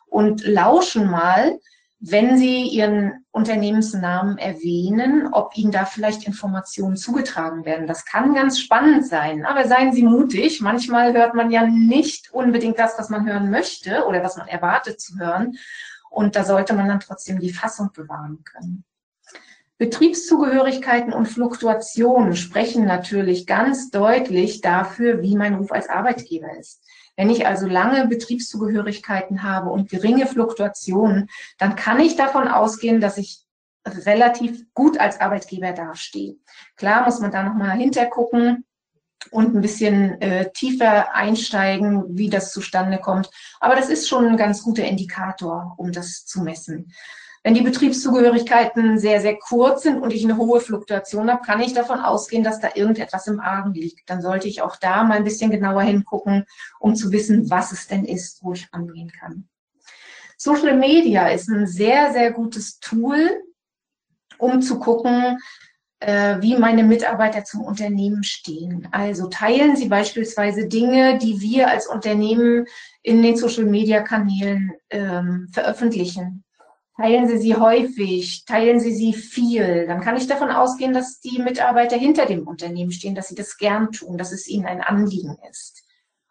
und 0.09 0.45
lauschen 0.45 1.09
mal, 1.09 1.59
wenn 1.99 2.37
Sie 2.37 2.63
Ihren 2.63 3.25
Unternehmensnamen 3.31 4.37
erwähnen, 4.37 5.29
ob 5.31 5.57
Ihnen 5.57 5.71
da 5.71 5.85
vielleicht 5.85 6.27
Informationen 6.27 6.95
zugetragen 6.95 7.65
werden. 7.65 7.87
Das 7.87 8.05
kann 8.05 8.35
ganz 8.35 8.59
spannend 8.59 9.07
sein, 9.07 9.45
aber 9.45 9.67
seien 9.67 9.93
Sie 9.93 10.03
mutig. 10.03 10.61
Manchmal 10.61 11.13
hört 11.13 11.33
man 11.33 11.49
ja 11.49 11.65
nicht 11.65 12.31
unbedingt 12.31 12.77
das, 12.77 12.99
was 12.99 13.09
man 13.09 13.27
hören 13.27 13.49
möchte 13.49 14.05
oder 14.05 14.23
was 14.23 14.37
man 14.37 14.47
erwartet 14.47 15.01
zu 15.01 15.17
hören. 15.17 15.57
Und 16.09 16.35
da 16.35 16.43
sollte 16.43 16.73
man 16.73 16.87
dann 16.87 16.99
trotzdem 16.99 17.39
die 17.39 17.53
Fassung 17.53 17.91
bewahren 17.93 18.43
können. 18.43 18.83
Betriebszugehörigkeiten 19.79 21.13
und 21.13 21.27
Fluktuationen 21.27 22.35
sprechen 22.35 22.85
natürlich 22.85 23.45
ganz 23.45 23.91
deutlich 23.91 24.61
dafür, 24.61 25.21
wie 25.21 25.35
mein 25.35 25.55
Ruf 25.55 25.71
als 25.71 25.89
Arbeitgeber 25.89 26.57
ist. 26.57 26.83
Wenn 27.17 27.29
ich 27.31 27.47
also 27.47 27.67
lange 27.67 28.07
Betriebszugehörigkeiten 28.07 29.43
habe 29.43 29.69
und 29.71 29.89
geringe 29.89 30.27
Fluktuationen, 30.27 31.29
dann 31.57 31.75
kann 31.75 31.99
ich 31.99 32.15
davon 32.15 32.47
ausgehen, 32.47 33.01
dass 33.01 33.17
ich 33.17 33.41
relativ 33.85 34.65
gut 34.73 34.99
als 34.99 35.19
Arbeitgeber 35.19 35.71
dastehe. 35.71 36.35
Klar 36.75 37.05
muss 37.05 37.19
man 37.19 37.31
da 37.31 37.43
nochmal 37.43 37.77
hintergucken 37.77 38.65
und 39.31 39.55
ein 39.55 39.61
bisschen 39.61 40.21
äh, 40.21 40.51
tiefer 40.51 41.13
einsteigen, 41.15 42.17
wie 42.17 42.29
das 42.29 42.53
zustande 42.53 42.99
kommt. 42.99 43.29
Aber 43.59 43.75
das 43.75 43.89
ist 43.89 44.07
schon 44.07 44.27
ein 44.27 44.37
ganz 44.37 44.61
guter 44.61 44.83
Indikator, 44.83 45.73
um 45.77 45.91
das 45.91 46.25
zu 46.25 46.41
messen. 46.41 46.93
Wenn 47.47 47.53
die 47.53 47.61
Betriebszugehörigkeiten 47.61 48.99
sehr, 48.99 49.21
sehr 49.21 49.37
kurz 49.37 49.83
sind 49.83 50.01
und 50.01 50.11
ich 50.11 50.25
eine 50.25 50.35
hohe 50.35 50.59
Fluktuation 50.59 51.31
habe, 51.31 51.45
kann 51.45 51.61
ich 51.61 51.71
davon 51.71 52.01
ausgehen, 52.01 52.43
dass 52.43 52.59
da 52.59 52.71
irgendetwas 52.75 53.25
im 53.27 53.39
Argen 53.39 53.73
liegt. 53.73 54.09
Dann 54.09 54.21
sollte 54.21 54.49
ich 54.49 54.61
auch 54.61 54.75
da 54.75 55.05
mal 55.05 55.15
ein 55.15 55.23
bisschen 55.23 55.49
genauer 55.49 55.83
hingucken, 55.83 56.43
um 56.77 56.93
zu 56.93 57.13
wissen, 57.13 57.49
was 57.49 57.71
es 57.71 57.87
denn 57.87 58.03
ist, 58.03 58.43
wo 58.43 58.51
ich 58.51 58.67
angehen 58.73 59.13
kann. 59.17 59.47
Social 60.35 60.75
Media 60.75 61.29
ist 61.29 61.47
ein 61.47 61.67
sehr, 61.67 62.11
sehr 62.11 62.33
gutes 62.33 62.81
Tool, 62.81 63.41
um 64.37 64.61
zu 64.61 64.77
gucken, 64.77 65.37
äh, 66.01 66.41
wie 66.41 66.57
meine 66.57 66.83
Mitarbeiter 66.83 67.45
zum 67.45 67.61
Unternehmen 67.61 68.25
stehen. 68.25 68.89
Also 68.91 69.27
teilen 69.27 69.77
Sie 69.77 69.87
beispielsweise 69.87 70.67
Dinge, 70.67 71.17
die 71.17 71.39
wir 71.39 71.69
als 71.69 71.87
Unternehmen 71.87 72.65
in 73.03 73.23
den 73.23 73.37
Social-Media-Kanälen 73.37 74.73
ähm, 74.89 75.47
veröffentlichen. 75.53 76.43
Teilen 76.97 77.27
Sie 77.27 77.37
sie 77.37 77.55
häufig, 77.55 78.43
teilen 78.45 78.79
Sie 78.79 78.91
sie 78.91 79.13
viel, 79.13 79.85
dann 79.85 80.01
kann 80.01 80.17
ich 80.17 80.25
davon 80.25 80.49
ausgehen, 80.49 80.93
dass 80.93 81.19
die 81.19 81.39
Mitarbeiter 81.39 81.95
hinter 81.95 82.25
dem 82.25 82.47
Unternehmen 82.47 82.91
stehen, 82.91 83.13
dass 83.13 83.27
sie 83.27 83.35
das 83.35 83.57
gern 83.57 83.91
tun, 83.91 84.17
dass 84.17 84.31
es 84.31 84.47
ihnen 84.47 84.65
ein 84.65 84.81
Anliegen 84.81 85.37
ist. 85.51 85.83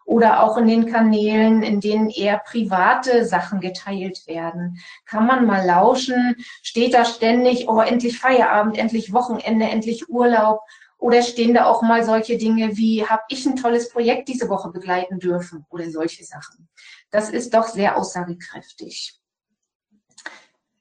Oder 0.04 0.42
auch 0.42 0.56
in 0.56 0.66
den 0.66 0.86
Kanälen, 0.86 1.62
in 1.62 1.80
denen 1.80 2.10
eher 2.10 2.38
private 2.38 3.24
Sachen 3.24 3.60
geteilt 3.60 4.26
werden. 4.26 4.78
Kann 5.04 5.26
man 5.26 5.46
mal 5.46 5.64
lauschen, 5.64 6.34
steht 6.62 6.94
da 6.94 7.04
ständig, 7.04 7.68
oh, 7.68 7.80
endlich 7.80 8.18
Feierabend, 8.18 8.76
endlich 8.76 9.12
Wochenende, 9.12 9.66
endlich 9.66 10.08
Urlaub. 10.08 10.62
Oder 10.98 11.22
stehen 11.22 11.54
da 11.54 11.66
auch 11.66 11.82
mal 11.82 12.04
solche 12.04 12.38
Dinge 12.38 12.76
wie, 12.76 13.06
habe 13.06 13.22
ich 13.28 13.46
ein 13.46 13.54
tolles 13.54 13.90
Projekt 13.90 14.28
diese 14.28 14.48
Woche 14.48 14.70
begleiten 14.70 15.20
dürfen? 15.20 15.64
Oder 15.70 15.90
solche 15.90 16.24
Sachen. 16.24 16.68
Das 17.12 17.30
ist 17.30 17.54
doch 17.54 17.68
sehr 17.68 17.96
aussagekräftig. 17.96 19.20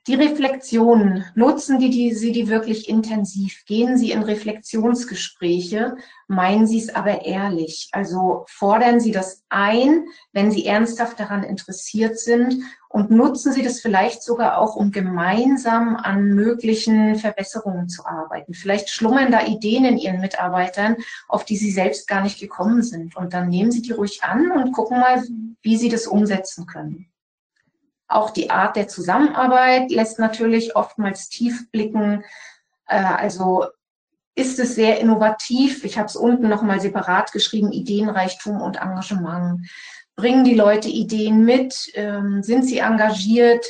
Die 0.07 0.13
Reflexion, 0.13 1.25
nutzen 1.33 1.79
die, 1.79 1.89
die, 1.89 2.13
Sie 2.13 2.31
die 2.31 2.47
wirklich 2.47 2.87
intensiv? 2.87 3.65
Gehen 3.65 3.97
Sie 3.97 4.11
in 4.11 4.21
Reflexionsgespräche? 4.21 5.97
Meinen 6.27 6.67
Sie 6.67 6.77
es 6.77 6.93
aber 6.93 7.25
ehrlich? 7.25 7.89
Also 7.91 8.45
fordern 8.47 8.99
Sie 8.99 9.11
das 9.11 9.43
ein, 9.49 10.05
wenn 10.31 10.51
Sie 10.51 10.67
ernsthaft 10.67 11.19
daran 11.19 11.41
interessiert 11.41 12.19
sind 12.19 12.61
und 12.87 13.09
nutzen 13.09 13.51
Sie 13.51 13.63
das 13.63 13.81
vielleicht 13.81 14.21
sogar 14.21 14.59
auch, 14.59 14.75
um 14.75 14.91
gemeinsam 14.91 15.95
an 15.95 16.35
möglichen 16.35 17.15
Verbesserungen 17.15 17.89
zu 17.89 18.05
arbeiten. 18.05 18.53
Vielleicht 18.53 18.91
schlummern 18.91 19.31
da 19.31 19.47
Ideen 19.47 19.85
in 19.85 19.97
Ihren 19.97 20.21
Mitarbeitern, 20.21 20.97
auf 21.27 21.45
die 21.45 21.57
Sie 21.57 21.71
selbst 21.71 22.07
gar 22.07 22.21
nicht 22.21 22.39
gekommen 22.39 22.83
sind. 22.83 23.15
Und 23.15 23.33
dann 23.33 23.49
nehmen 23.49 23.71
Sie 23.71 23.81
die 23.81 23.93
ruhig 23.93 24.23
an 24.23 24.51
und 24.51 24.71
gucken 24.71 24.99
mal, 24.99 25.23
wie 25.63 25.77
Sie 25.77 25.89
das 25.89 26.05
umsetzen 26.05 26.67
können. 26.67 27.07
Auch 28.07 28.29
die 28.29 28.49
Art 28.49 28.75
der 28.75 28.87
Zusammenarbeit 28.87 29.89
lässt 29.91 30.19
natürlich 30.19 30.75
oftmals 30.75 31.29
tief 31.29 31.69
blicken. 31.71 32.23
Äh, 32.87 32.97
also 32.97 33.65
ist 34.35 34.59
es 34.59 34.75
sehr 34.75 34.99
innovativ. 34.99 35.83
Ich 35.83 35.97
habe 35.97 36.07
es 36.07 36.15
unten 36.15 36.49
nochmal 36.49 36.81
separat 36.81 37.31
geschrieben, 37.31 37.71
Ideenreichtum 37.71 38.61
und 38.61 38.77
Engagement. 38.77 39.67
Bringen 40.15 40.43
die 40.43 40.55
Leute 40.55 40.89
Ideen 40.89 41.43
mit? 41.45 41.89
Ähm, 41.93 42.43
sind 42.43 42.63
sie 42.63 42.79
engagiert? 42.79 43.65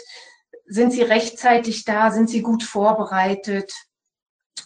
Sind 0.66 0.92
sie 0.92 1.04
rechtzeitig 1.04 1.86
da? 1.86 2.12
Sind 2.12 2.30
sie 2.30 2.42
gut 2.42 2.64
vorbereitet? 2.64 3.72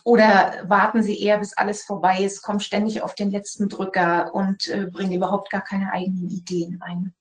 Oder 0.05 0.63
warten 0.65 1.03
sie 1.03 1.21
eher, 1.21 1.37
bis 1.39 1.55
alles 1.55 1.83
vorbei 1.83 2.23
ist, 2.23 2.41
kommen 2.41 2.61
ständig 2.61 3.01
auf 3.01 3.15
den 3.15 3.31
letzten 3.31 3.67
Drücker 3.67 4.33
und 4.33 4.67
äh, 4.69 4.87
bringen 4.87 5.11
überhaupt 5.11 5.51
gar 5.51 5.61
keine 5.61 5.91
eigenen 5.91 6.29
Ideen 6.29 6.81
ein? 6.81 7.13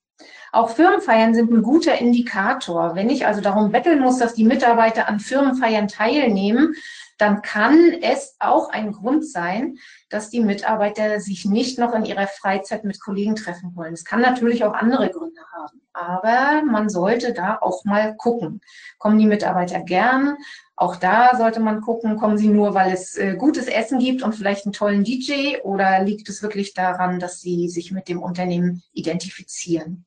Auch 0.53 0.71
Firmenfeiern 0.71 1.35
sind 1.35 1.51
ein 1.53 1.63
guter 1.63 1.99
Indikator. 1.99 2.95
Wenn 2.95 3.11
ich 3.11 3.27
also 3.27 3.41
darum 3.41 3.71
betteln 3.71 4.01
muss, 4.01 4.19
dass 4.19 4.35
die 4.35 4.45
Mitarbeiter 4.45 5.09
an 5.09 5.21
Firmenfeiern 5.21 5.89
teilnehmen, 5.89 6.75
dann 7.19 7.43
kann 7.43 7.93
es 8.01 8.37
auch 8.39 8.71
ein 8.71 8.93
Grund 8.93 9.29
sein, 9.29 9.79
dass 10.09 10.31
die 10.31 10.41
Mitarbeiter 10.41 11.21
sich 11.21 11.45
nicht 11.45 11.79
noch 11.79 11.93
in 11.93 12.05
ihrer 12.05 12.29
Freizeit 12.29 12.85
mit 12.85 13.01
Kollegen 13.01 13.35
treffen 13.35 13.75
wollen. 13.75 13.93
Es 13.93 14.05
kann 14.05 14.21
natürlich 14.21 14.65
auch 14.65 14.73
andere 14.73 15.11
Gründe 15.11 15.43
haben, 15.53 15.83
aber 15.93 16.63
man 16.65 16.89
sollte 16.89 17.35
da 17.35 17.59
auch 17.61 17.85
mal 17.85 18.15
gucken. 18.17 18.61
Kommen 18.99 19.19
die 19.19 19.27
Mitarbeiter 19.27 19.81
gern? 19.81 20.37
Auch 20.77 20.95
da 20.95 21.37
sollte 21.37 21.59
man 21.59 21.81
gucken, 21.81 22.17
kommen 22.17 22.39
Sie 22.39 22.49
nur, 22.49 22.73
weil 22.73 22.93
es 22.93 23.17
äh, 23.17 23.35
gutes 23.37 23.67
Essen 23.67 23.99
gibt 23.99 24.23
und 24.23 24.37
vielleicht 24.37 24.65
einen 24.65 24.73
tollen 24.73 25.03
DJ 25.03 25.57
oder 25.65 26.05
liegt 26.05 26.29
es 26.29 26.41
wirklich 26.41 26.73
daran, 26.73 27.19
dass 27.19 27.41
Sie 27.41 27.69
sich 27.69 27.91
mit 27.91 28.09
dem 28.09 28.23
Unternehmen 28.23 28.85
identifizieren? 28.93 30.07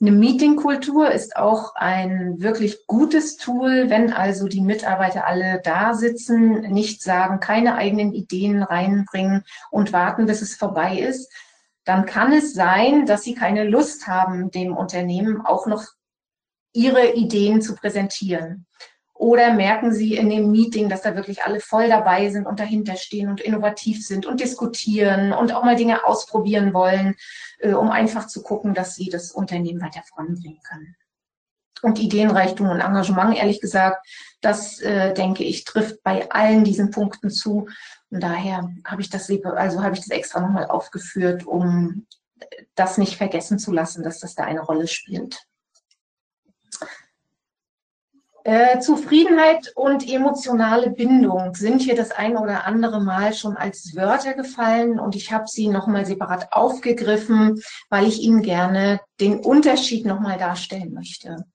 Eine 0.00 0.10
Meetingkultur 0.10 1.12
ist 1.12 1.36
auch 1.36 1.76
ein 1.76 2.40
wirklich 2.40 2.86
gutes 2.86 3.36
Tool, 3.36 3.88
wenn 3.90 4.12
also 4.12 4.48
die 4.48 4.60
Mitarbeiter 4.60 5.26
alle 5.26 5.60
da 5.62 5.94
sitzen, 5.94 6.62
nicht 6.72 7.02
sagen, 7.02 7.38
keine 7.38 7.76
eigenen 7.76 8.12
Ideen 8.12 8.62
reinbringen 8.62 9.44
und 9.70 9.92
warten, 9.92 10.26
bis 10.26 10.42
es 10.42 10.56
vorbei 10.56 10.98
ist. 10.98 11.32
Dann 11.84 12.06
kann 12.06 12.32
es 12.32 12.54
sein, 12.54 13.06
dass 13.06 13.22
sie 13.22 13.34
keine 13.34 13.64
Lust 13.64 14.08
haben, 14.08 14.50
dem 14.50 14.76
Unternehmen 14.76 15.40
auch 15.44 15.66
noch 15.66 15.84
ihre 16.72 17.12
Ideen 17.12 17.62
zu 17.62 17.76
präsentieren. 17.76 18.66
Oder 19.16 19.54
merken 19.54 19.92
Sie 19.92 20.16
in 20.16 20.28
dem 20.28 20.50
Meeting, 20.50 20.88
dass 20.88 21.02
da 21.02 21.14
wirklich 21.14 21.44
alle 21.44 21.60
voll 21.60 21.88
dabei 21.88 22.30
sind 22.30 22.46
und 22.46 22.58
dahinter 22.58 22.96
stehen 22.96 23.28
und 23.28 23.40
innovativ 23.40 24.04
sind 24.04 24.26
und 24.26 24.40
diskutieren 24.40 25.32
und 25.32 25.52
auch 25.52 25.62
mal 25.62 25.76
Dinge 25.76 26.04
ausprobieren 26.04 26.74
wollen, 26.74 27.14
äh, 27.60 27.72
um 27.72 27.90
einfach 27.90 28.26
zu 28.26 28.42
gucken, 28.42 28.74
dass 28.74 28.96
Sie 28.96 29.08
das 29.08 29.30
Unternehmen 29.30 29.80
weiter 29.80 30.02
voranbringen 30.02 30.60
können. 30.68 30.96
Und 31.82 32.00
Ideenreichtum 32.00 32.68
und 32.68 32.80
Engagement, 32.80 33.36
ehrlich 33.36 33.60
gesagt, 33.60 34.04
das 34.40 34.80
äh, 34.80 35.12
denke 35.12 35.44
ich, 35.44 35.64
trifft 35.64 36.02
bei 36.02 36.30
allen 36.30 36.64
diesen 36.64 36.90
Punkten 36.90 37.30
zu. 37.30 37.68
Und 38.10 38.22
daher 38.22 38.70
habe 38.84 39.02
ich 39.02 39.10
das, 39.10 39.30
also 39.30 39.82
habe 39.82 39.94
ich 39.94 40.00
das 40.00 40.10
extra 40.10 40.40
nochmal 40.40 40.66
aufgeführt, 40.66 41.46
um 41.46 42.06
das 42.74 42.98
nicht 42.98 43.16
vergessen 43.16 43.58
zu 43.58 43.72
lassen, 43.72 44.02
dass 44.02 44.18
das 44.18 44.34
da 44.34 44.44
eine 44.44 44.60
Rolle 44.60 44.88
spielt. 44.88 45.46
Äh, 48.46 48.78
Zufriedenheit 48.80 49.72
und 49.74 50.06
emotionale 50.06 50.90
Bindung 50.90 51.54
sind 51.54 51.80
hier 51.80 51.96
das 51.96 52.10
ein 52.10 52.36
oder 52.36 52.66
andere 52.66 53.00
Mal 53.00 53.32
schon 53.32 53.56
als 53.56 53.96
Wörter 53.96 54.34
gefallen 54.34 55.00
und 55.00 55.16
ich 55.16 55.32
habe 55.32 55.46
sie 55.48 55.68
nochmal 55.68 56.04
separat 56.04 56.52
aufgegriffen, 56.52 57.62
weil 57.88 58.06
ich 58.06 58.20
Ihnen 58.20 58.42
gerne 58.42 59.00
den 59.18 59.38
Unterschied 59.38 60.04
nochmal 60.04 60.36
darstellen 60.36 60.92
möchte. 60.92 61.46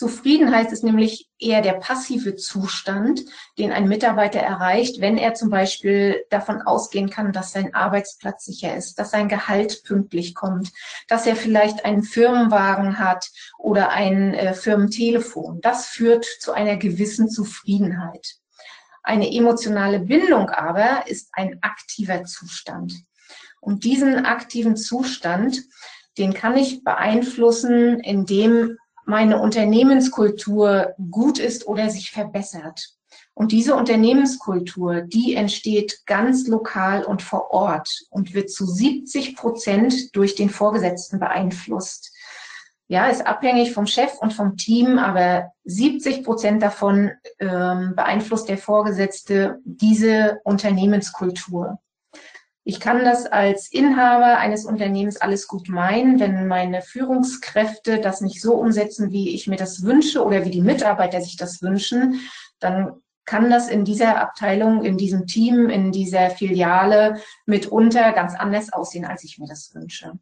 Zufriedenheit 0.00 0.72
ist 0.72 0.82
nämlich 0.82 1.28
eher 1.38 1.60
der 1.60 1.74
passive 1.74 2.34
Zustand, 2.34 3.20
den 3.58 3.70
ein 3.70 3.86
Mitarbeiter 3.86 4.40
erreicht, 4.40 5.02
wenn 5.02 5.18
er 5.18 5.34
zum 5.34 5.50
Beispiel 5.50 6.24
davon 6.30 6.62
ausgehen 6.62 7.10
kann, 7.10 7.34
dass 7.34 7.52
sein 7.52 7.74
Arbeitsplatz 7.74 8.46
sicher 8.46 8.74
ist, 8.74 8.98
dass 8.98 9.10
sein 9.10 9.28
Gehalt 9.28 9.84
pünktlich 9.84 10.34
kommt, 10.34 10.72
dass 11.06 11.26
er 11.26 11.36
vielleicht 11.36 11.84
einen 11.84 12.02
Firmenwagen 12.02 12.98
hat 12.98 13.28
oder 13.58 13.90
ein 13.90 14.32
äh, 14.32 14.54
Firmentelefon. 14.54 15.60
Das 15.60 15.88
führt 15.88 16.24
zu 16.24 16.52
einer 16.52 16.78
gewissen 16.78 17.28
Zufriedenheit. 17.28 18.36
Eine 19.02 19.30
emotionale 19.30 20.00
Bindung 20.00 20.48
aber 20.48 21.08
ist 21.08 21.28
ein 21.32 21.58
aktiver 21.60 22.24
Zustand. 22.24 22.94
Und 23.60 23.84
diesen 23.84 24.24
aktiven 24.24 24.78
Zustand, 24.78 25.60
den 26.16 26.32
kann 26.32 26.56
ich 26.56 26.84
beeinflussen, 26.84 28.00
indem 28.00 28.78
meine 29.10 29.40
Unternehmenskultur 29.40 30.94
gut 31.10 31.38
ist 31.38 31.66
oder 31.66 31.90
sich 31.90 32.12
verbessert. 32.12 32.94
Und 33.34 33.52
diese 33.52 33.74
Unternehmenskultur, 33.74 35.02
die 35.02 35.34
entsteht 35.34 36.02
ganz 36.06 36.46
lokal 36.46 37.04
und 37.04 37.20
vor 37.20 37.50
Ort 37.50 37.88
und 38.10 38.34
wird 38.34 38.50
zu 38.50 38.64
70 38.64 39.36
Prozent 39.36 40.14
durch 40.14 40.36
den 40.36 40.48
Vorgesetzten 40.48 41.18
beeinflusst. 41.18 42.12
Ja, 42.86 43.08
ist 43.08 43.26
abhängig 43.26 43.72
vom 43.72 43.86
Chef 43.86 44.14
und 44.20 44.32
vom 44.32 44.56
Team, 44.56 44.98
aber 44.98 45.52
70 45.64 46.24
Prozent 46.24 46.62
davon 46.62 47.10
ähm, 47.38 47.94
beeinflusst 47.96 48.48
der 48.48 48.58
Vorgesetzte 48.58 49.58
diese 49.64 50.40
Unternehmenskultur. 50.44 51.78
Ich 52.70 52.78
kann 52.78 53.04
das 53.04 53.26
als 53.26 53.72
Inhaber 53.72 54.38
eines 54.38 54.64
Unternehmens 54.64 55.20
alles 55.20 55.48
gut 55.48 55.68
meinen, 55.68 56.20
wenn 56.20 56.46
meine 56.46 56.82
Führungskräfte 56.82 57.98
das 57.98 58.20
nicht 58.20 58.40
so 58.40 58.54
umsetzen, 58.54 59.10
wie 59.10 59.34
ich 59.34 59.48
mir 59.48 59.56
das 59.56 59.82
wünsche 59.82 60.24
oder 60.24 60.44
wie 60.44 60.50
die 60.50 60.60
Mitarbeiter 60.60 61.20
sich 61.20 61.36
das 61.36 61.62
wünschen, 61.62 62.20
dann 62.60 62.92
kann 63.24 63.50
das 63.50 63.68
in 63.68 63.84
dieser 63.84 64.20
Abteilung, 64.20 64.84
in 64.84 64.96
diesem 64.96 65.26
Team, 65.26 65.68
in 65.68 65.90
dieser 65.90 66.30
Filiale 66.30 67.20
mitunter 67.44 68.12
ganz 68.12 68.36
anders 68.36 68.72
aussehen, 68.72 69.04
als 69.04 69.24
ich 69.24 69.40
mir 69.40 69.48
das 69.48 69.74
wünsche. 69.74 70.12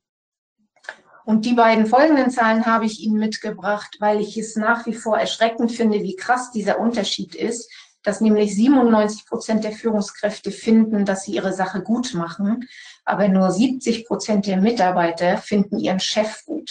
Und 1.26 1.44
die 1.44 1.52
beiden 1.52 1.84
folgenden 1.84 2.30
Zahlen 2.30 2.64
habe 2.64 2.87
ich 2.87 3.00
Ihnen 3.00 3.18
mitgebracht, 3.18 3.98
weil 4.00 4.22
ich 4.22 4.38
es 4.38 4.56
nach 4.56 4.87
wie 4.87 4.94
vor 4.94 5.18
erschreckend 5.18 5.70
finde, 5.70 6.02
wie 6.02 6.16
krass 6.16 6.50
dieser 6.50 6.80
Unterschied 6.80 7.34
ist 7.34 7.70
dass 8.08 8.22
nämlich 8.22 8.54
97 8.54 9.26
Prozent 9.26 9.64
der 9.64 9.72
Führungskräfte 9.72 10.50
finden, 10.50 11.04
dass 11.04 11.24
sie 11.24 11.32
ihre 11.32 11.52
Sache 11.52 11.82
gut 11.82 12.14
machen, 12.14 12.66
aber 13.04 13.28
nur 13.28 13.50
70 13.50 14.06
Prozent 14.06 14.46
der 14.46 14.56
Mitarbeiter 14.56 15.36
finden 15.36 15.78
ihren 15.78 16.00
Chef 16.00 16.42
gut. 16.46 16.70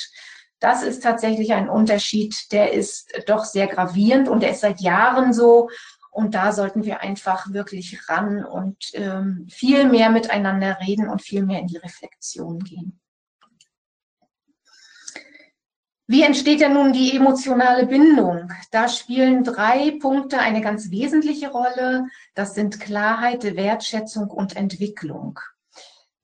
Das 0.59 0.81
ist 0.81 1.03
tatsächlich 1.03 1.53
ein 1.53 1.69
Unterschied, 1.69 2.51
der 2.51 2.73
ist 2.73 3.11
doch 3.27 3.45
sehr 3.45 3.67
gravierend 3.67 4.27
und 4.27 4.41
der 4.41 4.49
ist 4.49 4.61
seit 4.61 4.81
Jahren 4.81 5.31
so. 5.31 5.69
Und 6.09 6.33
da 6.33 6.51
sollten 6.51 6.85
wir 6.85 7.01
einfach 7.01 7.53
wirklich 7.53 8.09
ran 8.09 8.43
und 8.43 8.77
ähm, 8.93 9.45
viel 9.47 9.87
mehr 9.87 10.09
miteinander 10.09 10.79
reden 10.81 11.07
und 11.07 11.21
viel 11.21 11.45
mehr 11.45 11.59
in 11.59 11.67
die 11.67 11.77
Reflexion 11.77 12.57
gehen. 12.57 12.99
Wie 16.09 16.23
entsteht 16.23 16.61
denn 16.61 16.73
nun 16.73 16.93
die 16.93 17.15
emotionale 17.17 17.85
Bindung? 17.85 18.49
Da 18.71 18.87
spielen 18.87 19.43
drei 19.43 19.97
Punkte 19.99 20.39
eine 20.39 20.61
ganz 20.61 20.89
wesentliche 20.89 21.51
Rolle. 21.51 22.05
Das 22.33 22.55
sind 22.55 22.79
Klarheit, 22.79 23.43
Wertschätzung 23.43 24.29
und 24.29 24.55
Entwicklung. 24.55 25.37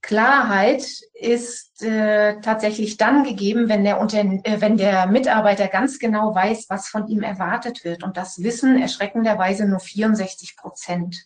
Klarheit 0.01 0.85
ist 1.13 1.83
äh, 1.83 2.39
tatsächlich 2.39 2.95
dann 2.95 3.25
gegeben, 3.25 3.67
wenn 3.67 3.83
der, 3.83 4.01
äh, 4.01 4.61
wenn 4.61 4.77
der 4.77 5.07
Mitarbeiter 5.07 5.67
ganz 5.67 5.99
genau 5.99 6.33
weiß, 6.33 6.67
was 6.69 6.87
von 6.87 7.07
ihm 7.07 7.21
erwartet 7.21 7.83
wird. 7.83 8.03
Und 8.03 8.15
das 8.15 8.41
wissen 8.41 8.81
erschreckenderweise 8.81 9.65
nur 9.65 9.79
64 9.81 10.55
Prozent. 10.55 11.25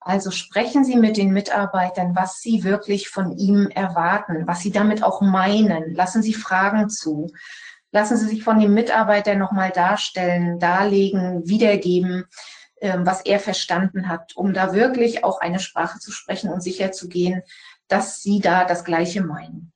Also 0.00 0.30
sprechen 0.30 0.84
Sie 0.84 0.96
mit 0.96 1.18
den 1.18 1.32
Mitarbeitern, 1.32 2.16
was 2.16 2.40
Sie 2.40 2.64
wirklich 2.64 3.10
von 3.10 3.36
ihm 3.36 3.68
erwarten, 3.68 4.46
was 4.46 4.60
Sie 4.60 4.70
damit 4.70 5.02
auch 5.02 5.20
meinen. 5.20 5.94
Lassen 5.94 6.22
Sie 6.22 6.32
Fragen 6.32 6.88
zu. 6.88 7.30
Lassen 7.92 8.16
Sie 8.16 8.28
sich 8.28 8.44
von 8.44 8.60
dem 8.60 8.74
Mitarbeiter 8.74 9.34
nochmal 9.34 9.70
darstellen, 9.70 10.58
darlegen, 10.58 11.48
wiedergeben, 11.48 12.26
ähm, 12.80 13.04
was 13.04 13.22
er 13.22 13.40
verstanden 13.40 14.08
hat, 14.08 14.36
um 14.36 14.54
da 14.54 14.72
wirklich 14.72 15.24
auch 15.24 15.40
eine 15.40 15.58
Sprache 15.58 15.98
zu 15.98 16.12
sprechen 16.12 16.50
und 16.50 16.62
sicher 16.62 16.92
zu 16.92 17.08
gehen, 17.08 17.42
dass 17.88 18.22
Sie 18.22 18.40
da 18.40 18.64
das 18.64 18.84
Gleiche 18.84 19.22
meinen. 19.22 19.72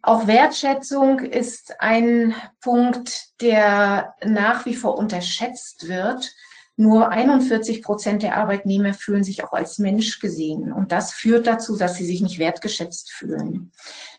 Auch 0.00 0.26
Wertschätzung 0.26 1.18
ist 1.18 1.80
ein 1.80 2.34
Punkt, 2.60 3.40
der 3.42 4.14
nach 4.24 4.64
wie 4.64 4.74
vor 4.74 4.96
unterschätzt 4.96 5.88
wird. 5.88 6.32
Nur 6.80 7.08
41 7.10 7.82
Prozent 7.82 8.22
der 8.22 8.36
Arbeitnehmer 8.36 8.94
fühlen 8.94 9.24
sich 9.24 9.42
auch 9.42 9.52
als 9.52 9.80
Mensch 9.80 10.20
gesehen. 10.20 10.72
Und 10.72 10.92
das 10.92 11.12
führt 11.12 11.48
dazu, 11.48 11.76
dass 11.76 11.96
sie 11.96 12.06
sich 12.06 12.20
nicht 12.20 12.38
wertgeschätzt 12.38 13.10
fühlen. 13.10 13.72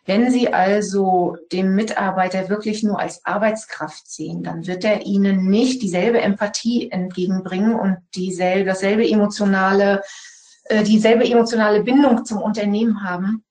Wenn 0.05 0.29
Sie 0.29 0.51
also 0.51 1.37
den 1.53 1.73
Mitarbeiter 1.73 2.49
wirklich 2.49 2.83
nur 2.83 2.99
als 2.99 3.25
Arbeitskraft 3.25 4.11
sehen, 4.11 4.43
dann 4.43 4.67
wird 4.67 4.83
er 4.83 5.05
Ihnen 5.05 5.49
nicht 5.49 5.81
dieselbe 5.81 6.19
Empathie 6.19 6.91
entgegenbringen 6.91 7.75
und 7.75 7.99
dieselbe, 8.13 8.65
dasselbe 8.65 9.09
emotionale, 9.09 10.01
äh, 10.65 10.83
dieselbe 10.83 11.23
emotionale 11.23 11.81
Bindung 11.81 12.25
zum 12.25 12.41
Unternehmen 12.41 13.05
haben, 13.05 13.45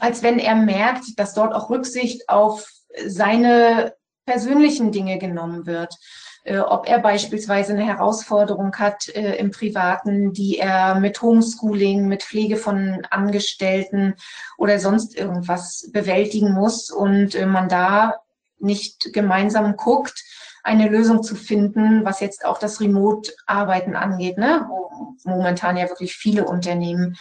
als 0.00 0.24
wenn 0.24 0.40
er 0.40 0.56
merkt, 0.56 1.20
dass 1.20 1.34
dort 1.34 1.54
auch 1.54 1.70
Rücksicht 1.70 2.28
auf 2.28 2.68
seine 3.06 3.94
persönlichen 4.30 4.92
Dinge 4.92 5.18
genommen 5.18 5.66
wird. 5.66 5.96
Äh, 6.44 6.58
ob 6.60 6.88
er 6.88 7.00
beispielsweise 7.00 7.72
eine 7.72 7.84
Herausforderung 7.84 8.74
hat 8.76 9.08
äh, 9.08 9.36
im 9.36 9.50
Privaten, 9.50 10.32
die 10.32 10.58
er 10.58 10.94
mit 10.94 11.20
Homeschooling, 11.20 12.06
mit 12.06 12.22
Pflege 12.22 12.56
von 12.56 13.06
Angestellten 13.10 14.14
oder 14.56 14.78
sonst 14.78 15.16
irgendwas 15.16 15.90
bewältigen 15.92 16.52
muss 16.52 16.90
und 16.90 17.34
äh, 17.34 17.44
man 17.44 17.68
da 17.68 18.14
nicht 18.58 19.12
gemeinsam 19.12 19.76
guckt, 19.76 20.22
eine 20.62 20.88
Lösung 20.88 21.22
zu 21.22 21.34
finden, 21.34 22.04
was 22.04 22.20
jetzt 22.20 22.44
auch 22.44 22.58
das 22.58 22.80
Remote-Arbeiten 22.80 23.96
angeht, 23.96 24.38
ne? 24.38 24.66
wo 24.68 25.16
momentan 25.24 25.76
ja 25.76 25.88
wirklich 25.88 26.14
viele 26.14 26.44
Unternehmen 26.44 27.16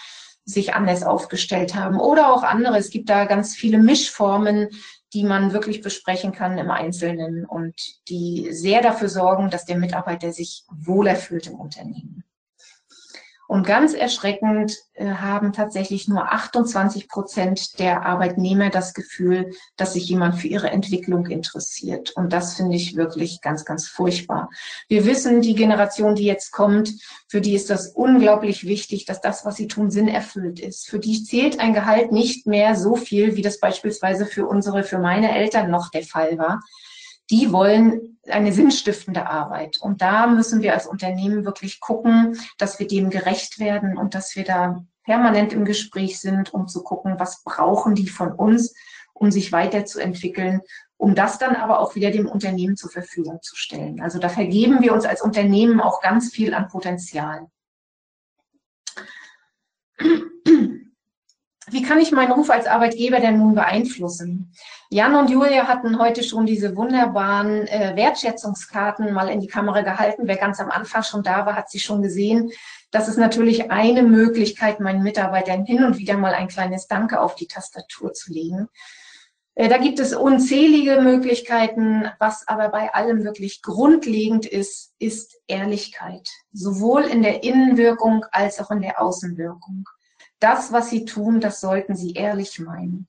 sich 0.45 0.73
anders 0.73 1.03
aufgestellt 1.03 1.75
haben 1.75 1.99
oder 1.99 2.33
auch 2.33 2.43
andere. 2.43 2.77
Es 2.77 2.89
gibt 2.89 3.09
da 3.09 3.25
ganz 3.25 3.55
viele 3.55 3.77
Mischformen, 3.77 4.69
die 5.13 5.23
man 5.23 5.53
wirklich 5.53 5.81
besprechen 5.81 6.31
kann 6.31 6.57
im 6.57 6.69
Einzelnen 6.69 7.45
und 7.45 7.75
die 8.09 8.49
sehr 8.51 8.81
dafür 8.81 9.09
sorgen, 9.09 9.49
dass 9.49 9.65
der 9.65 9.77
Mitarbeiter 9.77 10.31
sich 10.31 10.63
wohler 10.69 11.15
fühlt 11.15 11.47
im 11.47 11.55
Unternehmen. 11.55 12.23
Und 13.49 13.65
ganz 13.65 13.95
erschreckend 13.95 14.77
äh, 14.93 15.07
haben 15.07 15.53
tatsächlich 15.53 16.07
nur 16.07 16.31
28 16.31 17.09
Prozent 17.09 17.79
der 17.79 18.05
Arbeitnehmer 18.05 18.69
das 18.69 18.93
Gefühl, 18.93 19.49
dass 19.75 19.93
sich 19.93 20.07
jemand 20.07 20.35
für 20.35 20.47
ihre 20.47 20.69
Entwicklung 20.69 21.25
interessiert. 21.25 22.11
Und 22.11 22.31
das 22.31 22.53
finde 22.53 22.75
ich 22.75 22.95
wirklich 22.95 23.41
ganz, 23.41 23.65
ganz 23.65 23.87
furchtbar. 23.87 24.51
Wir 24.87 25.03
wissen, 25.03 25.41
die 25.41 25.55
Generation, 25.55 26.13
die 26.13 26.25
jetzt 26.25 26.51
kommt, 26.51 26.93
für 27.27 27.41
die 27.41 27.55
ist 27.55 27.71
das 27.71 27.87
unglaublich 27.87 28.67
wichtig, 28.67 29.05
dass 29.05 29.19
das, 29.19 29.43
was 29.45 29.55
sie 29.55 29.67
tun, 29.67 29.89
sinnerfüllt 29.89 30.59
ist. 30.59 30.87
Für 30.87 30.99
die 30.99 31.23
zählt 31.23 31.59
ein 31.59 31.73
Gehalt 31.73 32.11
nicht 32.11 32.45
mehr 32.45 32.75
so 32.75 32.95
viel, 32.95 33.35
wie 33.35 33.41
das 33.41 33.59
beispielsweise 33.59 34.27
für 34.27 34.45
unsere, 34.45 34.83
für 34.83 34.99
meine 34.99 35.35
Eltern 35.35 35.71
noch 35.71 35.89
der 35.89 36.03
Fall 36.03 36.37
war 36.37 36.59
die 37.29 37.51
wollen 37.51 38.19
eine 38.27 38.51
sinnstiftende 38.51 39.27
Arbeit. 39.27 39.77
Und 39.81 40.01
da 40.01 40.27
müssen 40.27 40.61
wir 40.61 40.73
als 40.73 40.87
Unternehmen 40.87 41.45
wirklich 41.45 41.79
gucken, 41.79 42.37
dass 42.57 42.79
wir 42.79 42.87
dem 42.87 43.09
gerecht 43.09 43.59
werden 43.59 43.97
und 43.97 44.15
dass 44.15 44.35
wir 44.35 44.43
da 44.43 44.83
permanent 45.03 45.53
im 45.53 45.65
Gespräch 45.65 46.19
sind, 46.19 46.53
um 46.53 46.67
zu 46.67 46.83
gucken, 46.83 47.15
was 47.17 47.43
brauchen 47.43 47.95
die 47.95 48.07
von 48.07 48.31
uns, 48.31 48.75
um 49.13 49.31
sich 49.31 49.51
weiterzuentwickeln, 49.51 50.61
um 50.97 51.15
das 51.15 51.39
dann 51.39 51.55
aber 51.55 51.79
auch 51.79 51.95
wieder 51.95 52.11
dem 52.11 52.27
Unternehmen 52.27 52.75
zur 52.75 52.91
Verfügung 52.91 53.39
zu 53.41 53.55
stellen. 53.55 54.01
Also 54.01 54.19
da 54.19 54.29
vergeben 54.29 54.81
wir 54.81 54.93
uns 54.93 55.05
als 55.05 55.21
Unternehmen 55.21 55.79
auch 55.79 56.01
ganz 56.01 56.31
viel 56.31 56.53
an 56.53 56.67
Potenzial. 56.67 57.47
Wie 61.71 61.83
kann 61.83 61.99
ich 61.99 62.11
meinen 62.11 62.31
Ruf 62.31 62.49
als 62.49 62.65
Arbeitgeber 62.67 63.19
denn 63.19 63.37
nun 63.37 63.53
beeinflussen? 63.53 64.51
Jan 64.89 65.15
und 65.15 65.29
Julia 65.29 65.67
hatten 65.67 65.99
heute 65.99 66.23
schon 66.23 66.45
diese 66.45 66.75
wunderbaren 66.75 67.67
äh, 67.67 67.95
Wertschätzungskarten 67.95 69.13
mal 69.13 69.29
in 69.29 69.39
die 69.39 69.47
Kamera 69.47 69.81
gehalten. 69.81 70.23
Wer 70.25 70.37
ganz 70.37 70.59
am 70.59 70.71
Anfang 70.71 71.03
schon 71.03 71.21
da 71.21 71.45
war, 71.45 71.55
hat 71.55 71.69
sie 71.69 71.79
schon 71.79 72.01
gesehen. 72.01 72.51
Das 72.89 73.07
ist 73.07 73.17
natürlich 73.17 73.69
eine 73.69 74.01
Möglichkeit, 74.01 74.79
meinen 74.79 75.03
Mitarbeitern 75.03 75.65
hin 75.65 75.83
und 75.83 75.99
wieder 75.99 76.17
mal 76.17 76.33
ein 76.33 76.47
kleines 76.47 76.87
Danke 76.87 77.21
auf 77.21 77.35
die 77.35 77.47
Tastatur 77.47 78.13
zu 78.13 78.33
legen. 78.33 78.67
Äh, 79.53 79.69
da 79.69 79.77
gibt 79.77 79.99
es 79.99 80.15
unzählige 80.15 81.01
Möglichkeiten. 81.01 82.09
Was 82.17 82.47
aber 82.47 82.69
bei 82.69 82.93
allem 82.93 83.23
wirklich 83.23 83.61
grundlegend 83.61 84.47
ist, 84.47 84.93
ist 84.97 85.37
Ehrlichkeit. 85.47 86.27
Sowohl 86.51 87.03
in 87.03 87.21
der 87.21 87.43
Innenwirkung 87.43 88.25
als 88.31 88.59
auch 88.59 88.71
in 88.71 88.81
der 88.81 88.99
Außenwirkung 88.99 89.87
das, 90.39 90.71
was 90.71 90.89
sie 90.89 91.05
tun, 91.05 91.41
das 91.41 91.61
sollten 91.61 91.95
sie 91.95 92.13
ehrlich 92.13 92.59
meinen. 92.59 93.07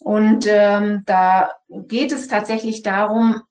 Und 0.00 0.46
ähm, 0.48 1.02
da 1.06 1.50
geht 1.68 2.12
es 2.12 2.28
tatsächlich 2.28 2.82
darum, 2.82 3.42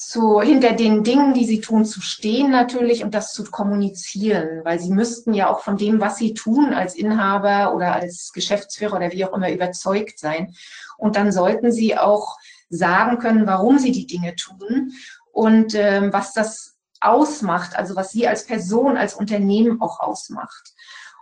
zu, 0.00 0.40
hinter 0.40 0.72
den 0.72 1.04
Dingen, 1.04 1.34
die 1.34 1.44
sie 1.44 1.60
tun, 1.60 1.84
zu 1.84 2.00
stehen 2.00 2.50
natürlich 2.50 3.04
und 3.04 3.12
das 3.12 3.34
zu 3.34 3.44
kommunizieren, 3.44 4.64
weil 4.64 4.80
sie 4.80 4.90
müssten 4.90 5.34
ja 5.34 5.50
auch 5.50 5.60
von 5.60 5.76
dem, 5.76 6.00
was 6.00 6.16
sie 6.16 6.32
tun, 6.32 6.72
als 6.72 6.94
Inhaber 6.94 7.74
oder 7.74 7.92
als 7.92 8.32
Geschäftsführer 8.32 8.96
oder 8.96 9.12
wie 9.12 9.26
auch 9.26 9.34
immer 9.34 9.52
überzeugt 9.52 10.18
sein. 10.18 10.54
Und 10.96 11.16
dann 11.16 11.32
sollten 11.32 11.70
sie 11.70 11.98
auch 11.98 12.38
sagen 12.70 13.18
können, 13.18 13.46
warum 13.46 13.78
sie 13.78 13.92
die 13.92 14.06
Dinge 14.06 14.36
tun 14.36 14.92
und 15.32 15.74
ähm, 15.74 16.14
was 16.14 16.32
das 16.32 16.76
ausmacht, 17.02 17.76
also 17.76 17.94
was 17.94 18.10
sie 18.10 18.26
als 18.26 18.46
Person, 18.46 18.96
als 18.96 19.12
Unternehmen 19.12 19.82
auch 19.82 20.00
ausmacht. 20.00 20.72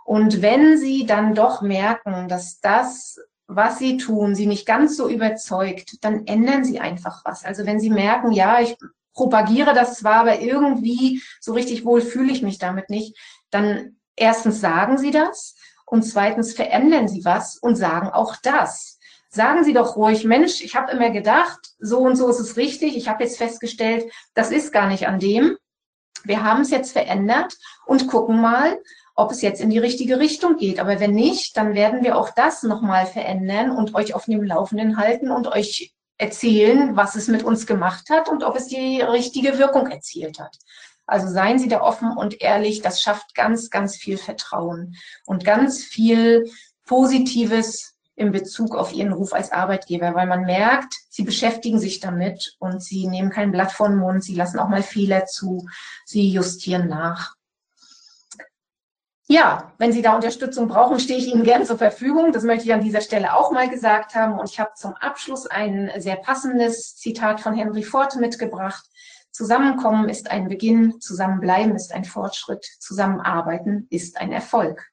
Und 0.09 0.41
wenn 0.41 0.75
Sie 0.75 1.05
dann 1.05 1.35
doch 1.35 1.61
merken, 1.61 2.27
dass 2.27 2.59
das, 2.61 3.19
was 3.45 3.77
Sie 3.77 3.97
tun, 3.97 4.33
Sie 4.33 4.47
nicht 4.47 4.65
ganz 4.65 4.97
so 4.97 5.07
überzeugt, 5.07 6.03
dann 6.03 6.25
ändern 6.25 6.63
Sie 6.63 6.79
einfach 6.79 7.23
was. 7.25 7.45
Also 7.45 7.67
wenn 7.67 7.79
Sie 7.79 7.91
merken, 7.91 8.31
ja, 8.31 8.59
ich 8.59 8.75
propagiere 9.13 9.75
das 9.75 9.99
zwar, 9.99 10.21
aber 10.21 10.39
irgendwie 10.39 11.21
so 11.39 11.53
richtig 11.53 11.85
wohl 11.85 12.01
fühle 12.01 12.31
ich 12.31 12.41
mich 12.41 12.57
damit 12.57 12.89
nicht, 12.89 13.15
dann 13.51 13.97
erstens 14.15 14.59
sagen 14.59 14.97
Sie 14.97 15.11
das 15.11 15.53
und 15.85 16.01
zweitens 16.01 16.55
verändern 16.55 17.07
Sie 17.07 17.23
was 17.23 17.57
und 17.57 17.75
sagen 17.75 18.09
auch 18.09 18.35
das. 18.41 18.97
Sagen 19.29 19.63
Sie 19.63 19.73
doch 19.73 19.95
ruhig, 19.95 20.25
Mensch, 20.25 20.63
ich 20.63 20.75
habe 20.75 20.91
immer 20.91 21.11
gedacht, 21.11 21.59
so 21.77 21.99
und 21.99 22.15
so 22.15 22.29
ist 22.29 22.39
es 22.39 22.57
richtig. 22.57 22.97
Ich 22.97 23.07
habe 23.09 23.23
jetzt 23.23 23.37
festgestellt, 23.37 24.11
das 24.33 24.49
ist 24.49 24.73
gar 24.73 24.87
nicht 24.87 25.07
an 25.07 25.19
dem. 25.19 25.55
Wir 26.23 26.43
haben 26.43 26.61
es 26.61 26.69
jetzt 26.69 26.91
verändert 26.91 27.57
und 27.85 28.07
gucken 28.07 28.41
mal, 28.41 28.79
ob 29.15 29.31
es 29.31 29.41
jetzt 29.41 29.59
in 29.59 29.69
die 29.69 29.79
richtige 29.79 30.19
Richtung 30.19 30.57
geht. 30.57 30.79
Aber 30.79 30.99
wenn 30.99 31.13
nicht, 31.13 31.57
dann 31.57 31.73
werden 31.73 32.03
wir 32.03 32.17
auch 32.17 32.29
das 32.29 32.63
nochmal 32.63 33.05
verändern 33.05 33.71
und 33.71 33.93
euch 33.93 34.13
auf 34.13 34.25
dem 34.25 34.43
Laufenden 34.43 34.97
halten 34.97 35.29
und 35.29 35.47
euch 35.47 35.93
erzählen, 36.17 36.95
was 36.95 37.15
es 37.15 37.27
mit 37.27 37.43
uns 37.43 37.65
gemacht 37.65 38.09
hat 38.09 38.29
und 38.29 38.43
ob 38.43 38.55
es 38.55 38.67
die 38.67 39.01
richtige 39.01 39.57
Wirkung 39.57 39.87
erzielt 39.87 40.39
hat. 40.39 40.57
Also 41.05 41.27
seien 41.27 41.57
Sie 41.57 41.67
da 41.67 41.81
offen 41.81 42.15
und 42.15 42.41
ehrlich, 42.41 42.81
das 42.81 43.01
schafft 43.01 43.33
ganz, 43.33 43.69
ganz 43.69 43.95
viel 43.95 44.17
Vertrauen 44.17 44.95
und 45.25 45.43
ganz 45.43 45.83
viel 45.83 46.49
Positives 46.85 47.95
in 48.19 48.31
Bezug 48.31 48.75
auf 48.75 48.93
Ihren 48.93 49.13
Ruf 49.13 49.33
als 49.33 49.51
Arbeitgeber, 49.51 50.13
weil 50.13 50.27
man 50.27 50.43
merkt, 50.43 50.93
Sie 51.09 51.23
beschäftigen 51.23 51.79
sich 51.79 51.99
damit 51.99 52.55
und 52.59 52.83
Sie 52.83 53.07
nehmen 53.07 53.29
kein 53.29 53.51
Blatt 53.51 53.71
vor 53.71 53.87
den 53.87 53.97
Mund, 53.97 54.23
Sie 54.23 54.35
lassen 54.35 54.59
auch 54.59 54.67
mal 54.67 54.83
Fehler 54.83 55.25
zu, 55.25 55.67
Sie 56.05 56.29
justieren 56.29 56.87
nach. 56.89 57.35
Ja, 59.31 59.73
wenn 59.77 59.93
Sie 59.93 60.01
da 60.01 60.15
Unterstützung 60.15 60.67
brauchen, 60.67 60.99
stehe 60.99 61.19
ich 61.19 61.27
Ihnen 61.27 61.43
gern 61.43 61.65
zur 61.65 61.77
Verfügung. 61.77 62.31
Das 62.31 62.43
möchte 62.43 62.65
ich 62.65 62.73
an 62.73 62.81
dieser 62.81 63.01
Stelle 63.01 63.35
auch 63.35 63.51
mal 63.51 63.69
gesagt 63.69 64.15
haben. 64.15 64.39
Und 64.39 64.49
ich 64.49 64.59
habe 64.59 64.71
zum 64.75 64.95
Abschluss 64.95 65.45
ein 65.45 65.91
sehr 65.97 66.15
passendes 66.15 66.95
Zitat 66.95 67.39
von 67.39 67.53
Henry 67.53 67.83
Ford 67.83 68.15
mitgebracht. 68.15 68.83
Zusammenkommen 69.31 70.09
ist 70.09 70.31
ein 70.31 70.47
Beginn, 70.49 70.99
zusammenbleiben 70.99 71.75
ist 71.75 71.93
ein 71.93 72.05
Fortschritt, 72.05 72.65
zusammenarbeiten 72.79 73.85
ist 73.91 74.19
ein 74.19 74.31
Erfolg. 74.31 74.89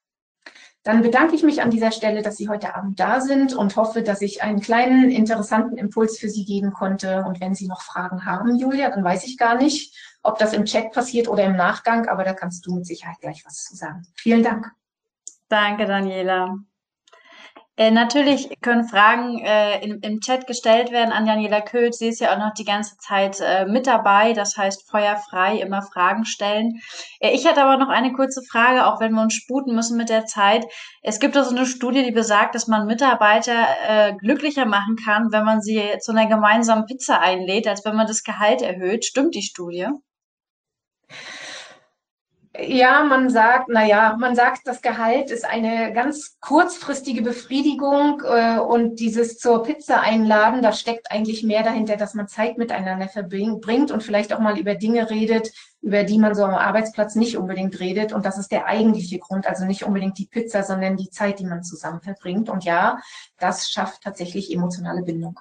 Dann 0.86 1.02
bedanke 1.02 1.34
ich 1.34 1.42
mich 1.42 1.62
an 1.62 1.70
dieser 1.70 1.90
Stelle, 1.90 2.22
dass 2.22 2.36
Sie 2.36 2.48
heute 2.48 2.76
Abend 2.76 3.00
da 3.00 3.20
sind 3.20 3.52
und 3.52 3.74
hoffe, 3.74 4.04
dass 4.04 4.22
ich 4.22 4.44
einen 4.44 4.60
kleinen 4.60 5.10
interessanten 5.10 5.76
Impuls 5.78 6.16
für 6.16 6.28
Sie 6.28 6.44
geben 6.44 6.72
konnte. 6.72 7.24
Und 7.26 7.40
wenn 7.40 7.56
Sie 7.56 7.66
noch 7.66 7.82
Fragen 7.82 8.24
haben, 8.24 8.54
Julia, 8.54 8.90
dann 8.90 9.02
weiß 9.02 9.26
ich 9.26 9.36
gar 9.36 9.56
nicht, 9.56 9.96
ob 10.22 10.38
das 10.38 10.52
im 10.52 10.64
Chat 10.64 10.92
passiert 10.92 11.26
oder 11.26 11.42
im 11.42 11.56
Nachgang, 11.56 12.06
aber 12.06 12.22
da 12.22 12.34
kannst 12.34 12.64
du 12.66 12.76
mit 12.76 12.86
Sicherheit 12.86 13.16
gleich 13.20 13.42
was 13.44 13.64
zu 13.64 13.74
sagen. 13.74 14.06
Vielen 14.14 14.44
Dank. 14.44 14.70
Danke, 15.48 15.86
Daniela. 15.86 16.56
Äh, 17.78 17.90
natürlich 17.90 18.48
können 18.62 18.88
Fragen 18.88 19.38
äh, 19.38 19.84
im, 19.84 20.00
im, 20.00 20.20
Chat 20.20 20.46
gestellt 20.46 20.92
werden 20.92 21.12
an 21.12 21.26
Daniela 21.26 21.60
Köth. 21.60 21.94
Sie 21.94 22.08
ist 22.08 22.20
ja 22.20 22.32
auch 22.32 22.38
noch 22.38 22.54
die 22.54 22.64
ganze 22.64 22.96
Zeit 22.96 23.38
äh, 23.40 23.66
mit 23.66 23.86
dabei. 23.86 24.32
Das 24.32 24.56
heißt, 24.56 24.88
feuerfrei 24.90 25.58
immer 25.58 25.82
Fragen 25.82 26.24
stellen. 26.24 26.80
Äh, 27.20 27.32
ich 27.34 27.46
hatte 27.46 27.62
aber 27.62 27.76
noch 27.76 27.90
eine 27.90 28.14
kurze 28.14 28.40
Frage, 28.50 28.86
auch 28.86 28.98
wenn 29.00 29.12
wir 29.12 29.20
uns 29.20 29.34
sputen 29.34 29.74
müssen 29.74 29.98
mit 29.98 30.08
der 30.08 30.24
Zeit. 30.24 30.64
Es 31.02 31.20
gibt 31.20 31.36
also 31.36 31.54
eine 31.54 31.66
Studie, 31.66 32.02
die 32.02 32.12
besagt, 32.12 32.54
dass 32.54 32.66
man 32.66 32.86
Mitarbeiter 32.86 33.66
äh, 33.86 34.14
glücklicher 34.14 34.64
machen 34.64 34.96
kann, 34.96 35.30
wenn 35.30 35.44
man 35.44 35.60
sie 35.60 35.82
zu 36.00 36.12
einer 36.12 36.28
gemeinsamen 36.28 36.86
Pizza 36.86 37.20
einlädt, 37.20 37.68
als 37.68 37.84
wenn 37.84 37.94
man 37.94 38.06
das 38.06 38.22
Gehalt 38.22 38.62
erhöht. 38.62 39.04
Stimmt 39.04 39.34
die 39.34 39.42
Studie? 39.42 39.88
Ja, 42.58 43.04
man 43.04 43.28
sagt, 43.28 43.68
na 43.68 43.84
ja, 43.84 44.16
man 44.18 44.34
sagt, 44.34 44.66
das 44.66 44.80
Gehalt 44.80 45.30
ist 45.30 45.44
eine 45.44 45.92
ganz 45.92 46.36
kurzfristige 46.40 47.20
Befriedigung 47.22 48.22
äh, 48.24 48.58
und 48.58 49.00
dieses 49.00 49.38
zur 49.38 49.62
Pizza 49.62 50.00
einladen, 50.00 50.62
da 50.62 50.72
steckt 50.72 51.10
eigentlich 51.10 51.42
mehr 51.42 51.62
dahinter, 51.62 51.96
dass 51.96 52.14
man 52.14 52.28
Zeit 52.28 52.56
miteinander 52.56 53.08
verbringt 53.08 53.90
und 53.90 54.02
vielleicht 54.02 54.32
auch 54.32 54.38
mal 54.38 54.58
über 54.58 54.74
Dinge 54.74 55.10
redet, 55.10 55.52
über 55.82 56.04
die 56.04 56.18
man 56.18 56.34
so 56.34 56.44
am 56.44 56.54
Arbeitsplatz 56.54 57.14
nicht 57.14 57.36
unbedingt 57.36 57.78
redet. 57.78 58.12
Und 58.12 58.24
das 58.24 58.38
ist 58.38 58.50
der 58.52 58.66
eigentliche 58.66 59.18
Grund, 59.18 59.46
also 59.46 59.64
nicht 59.64 59.84
unbedingt 59.84 60.18
die 60.18 60.26
Pizza, 60.26 60.62
sondern 60.62 60.96
die 60.96 61.10
Zeit, 61.10 61.38
die 61.40 61.46
man 61.46 61.62
zusammen 61.62 62.00
verbringt. 62.00 62.48
Und 62.48 62.64
ja, 62.64 62.98
das 63.38 63.70
schafft 63.70 64.02
tatsächlich 64.02 64.52
emotionale 64.52 65.02
Bindung. 65.02 65.38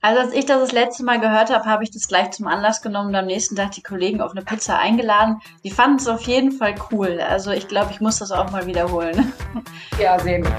Also 0.00 0.20
als 0.20 0.32
ich 0.32 0.46
das 0.46 0.60
das 0.60 0.70
letzte 0.72 1.02
Mal 1.02 1.18
gehört 1.18 1.50
habe, 1.50 1.64
habe 1.64 1.82
ich 1.82 1.90
das 1.90 2.06
gleich 2.06 2.30
zum 2.30 2.46
Anlass 2.46 2.82
genommen 2.82 3.08
und 3.08 3.16
am 3.16 3.26
nächsten 3.26 3.56
Tag 3.56 3.72
die 3.72 3.82
Kollegen 3.82 4.20
auf 4.20 4.30
eine 4.30 4.42
Pizza 4.42 4.78
eingeladen. 4.78 5.40
Die 5.64 5.72
fanden 5.72 5.96
es 5.96 6.06
auf 6.06 6.22
jeden 6.22 6.52
Fall 6.52 6.76
cool. 6.92 7.20
Also 7.20 7.50
ich 7.50 7.66
glaube, 7.66 7.90
ich 7.90 8.00
muss 8.00 8.18
das 8.18 8.30
auch 8.30 8.50
mal 8.52 8.66
wiederholen. 8.66 9.32
Ja, 9.98 10.16
sehen 10.20 10.44
wir. 10.44 10.54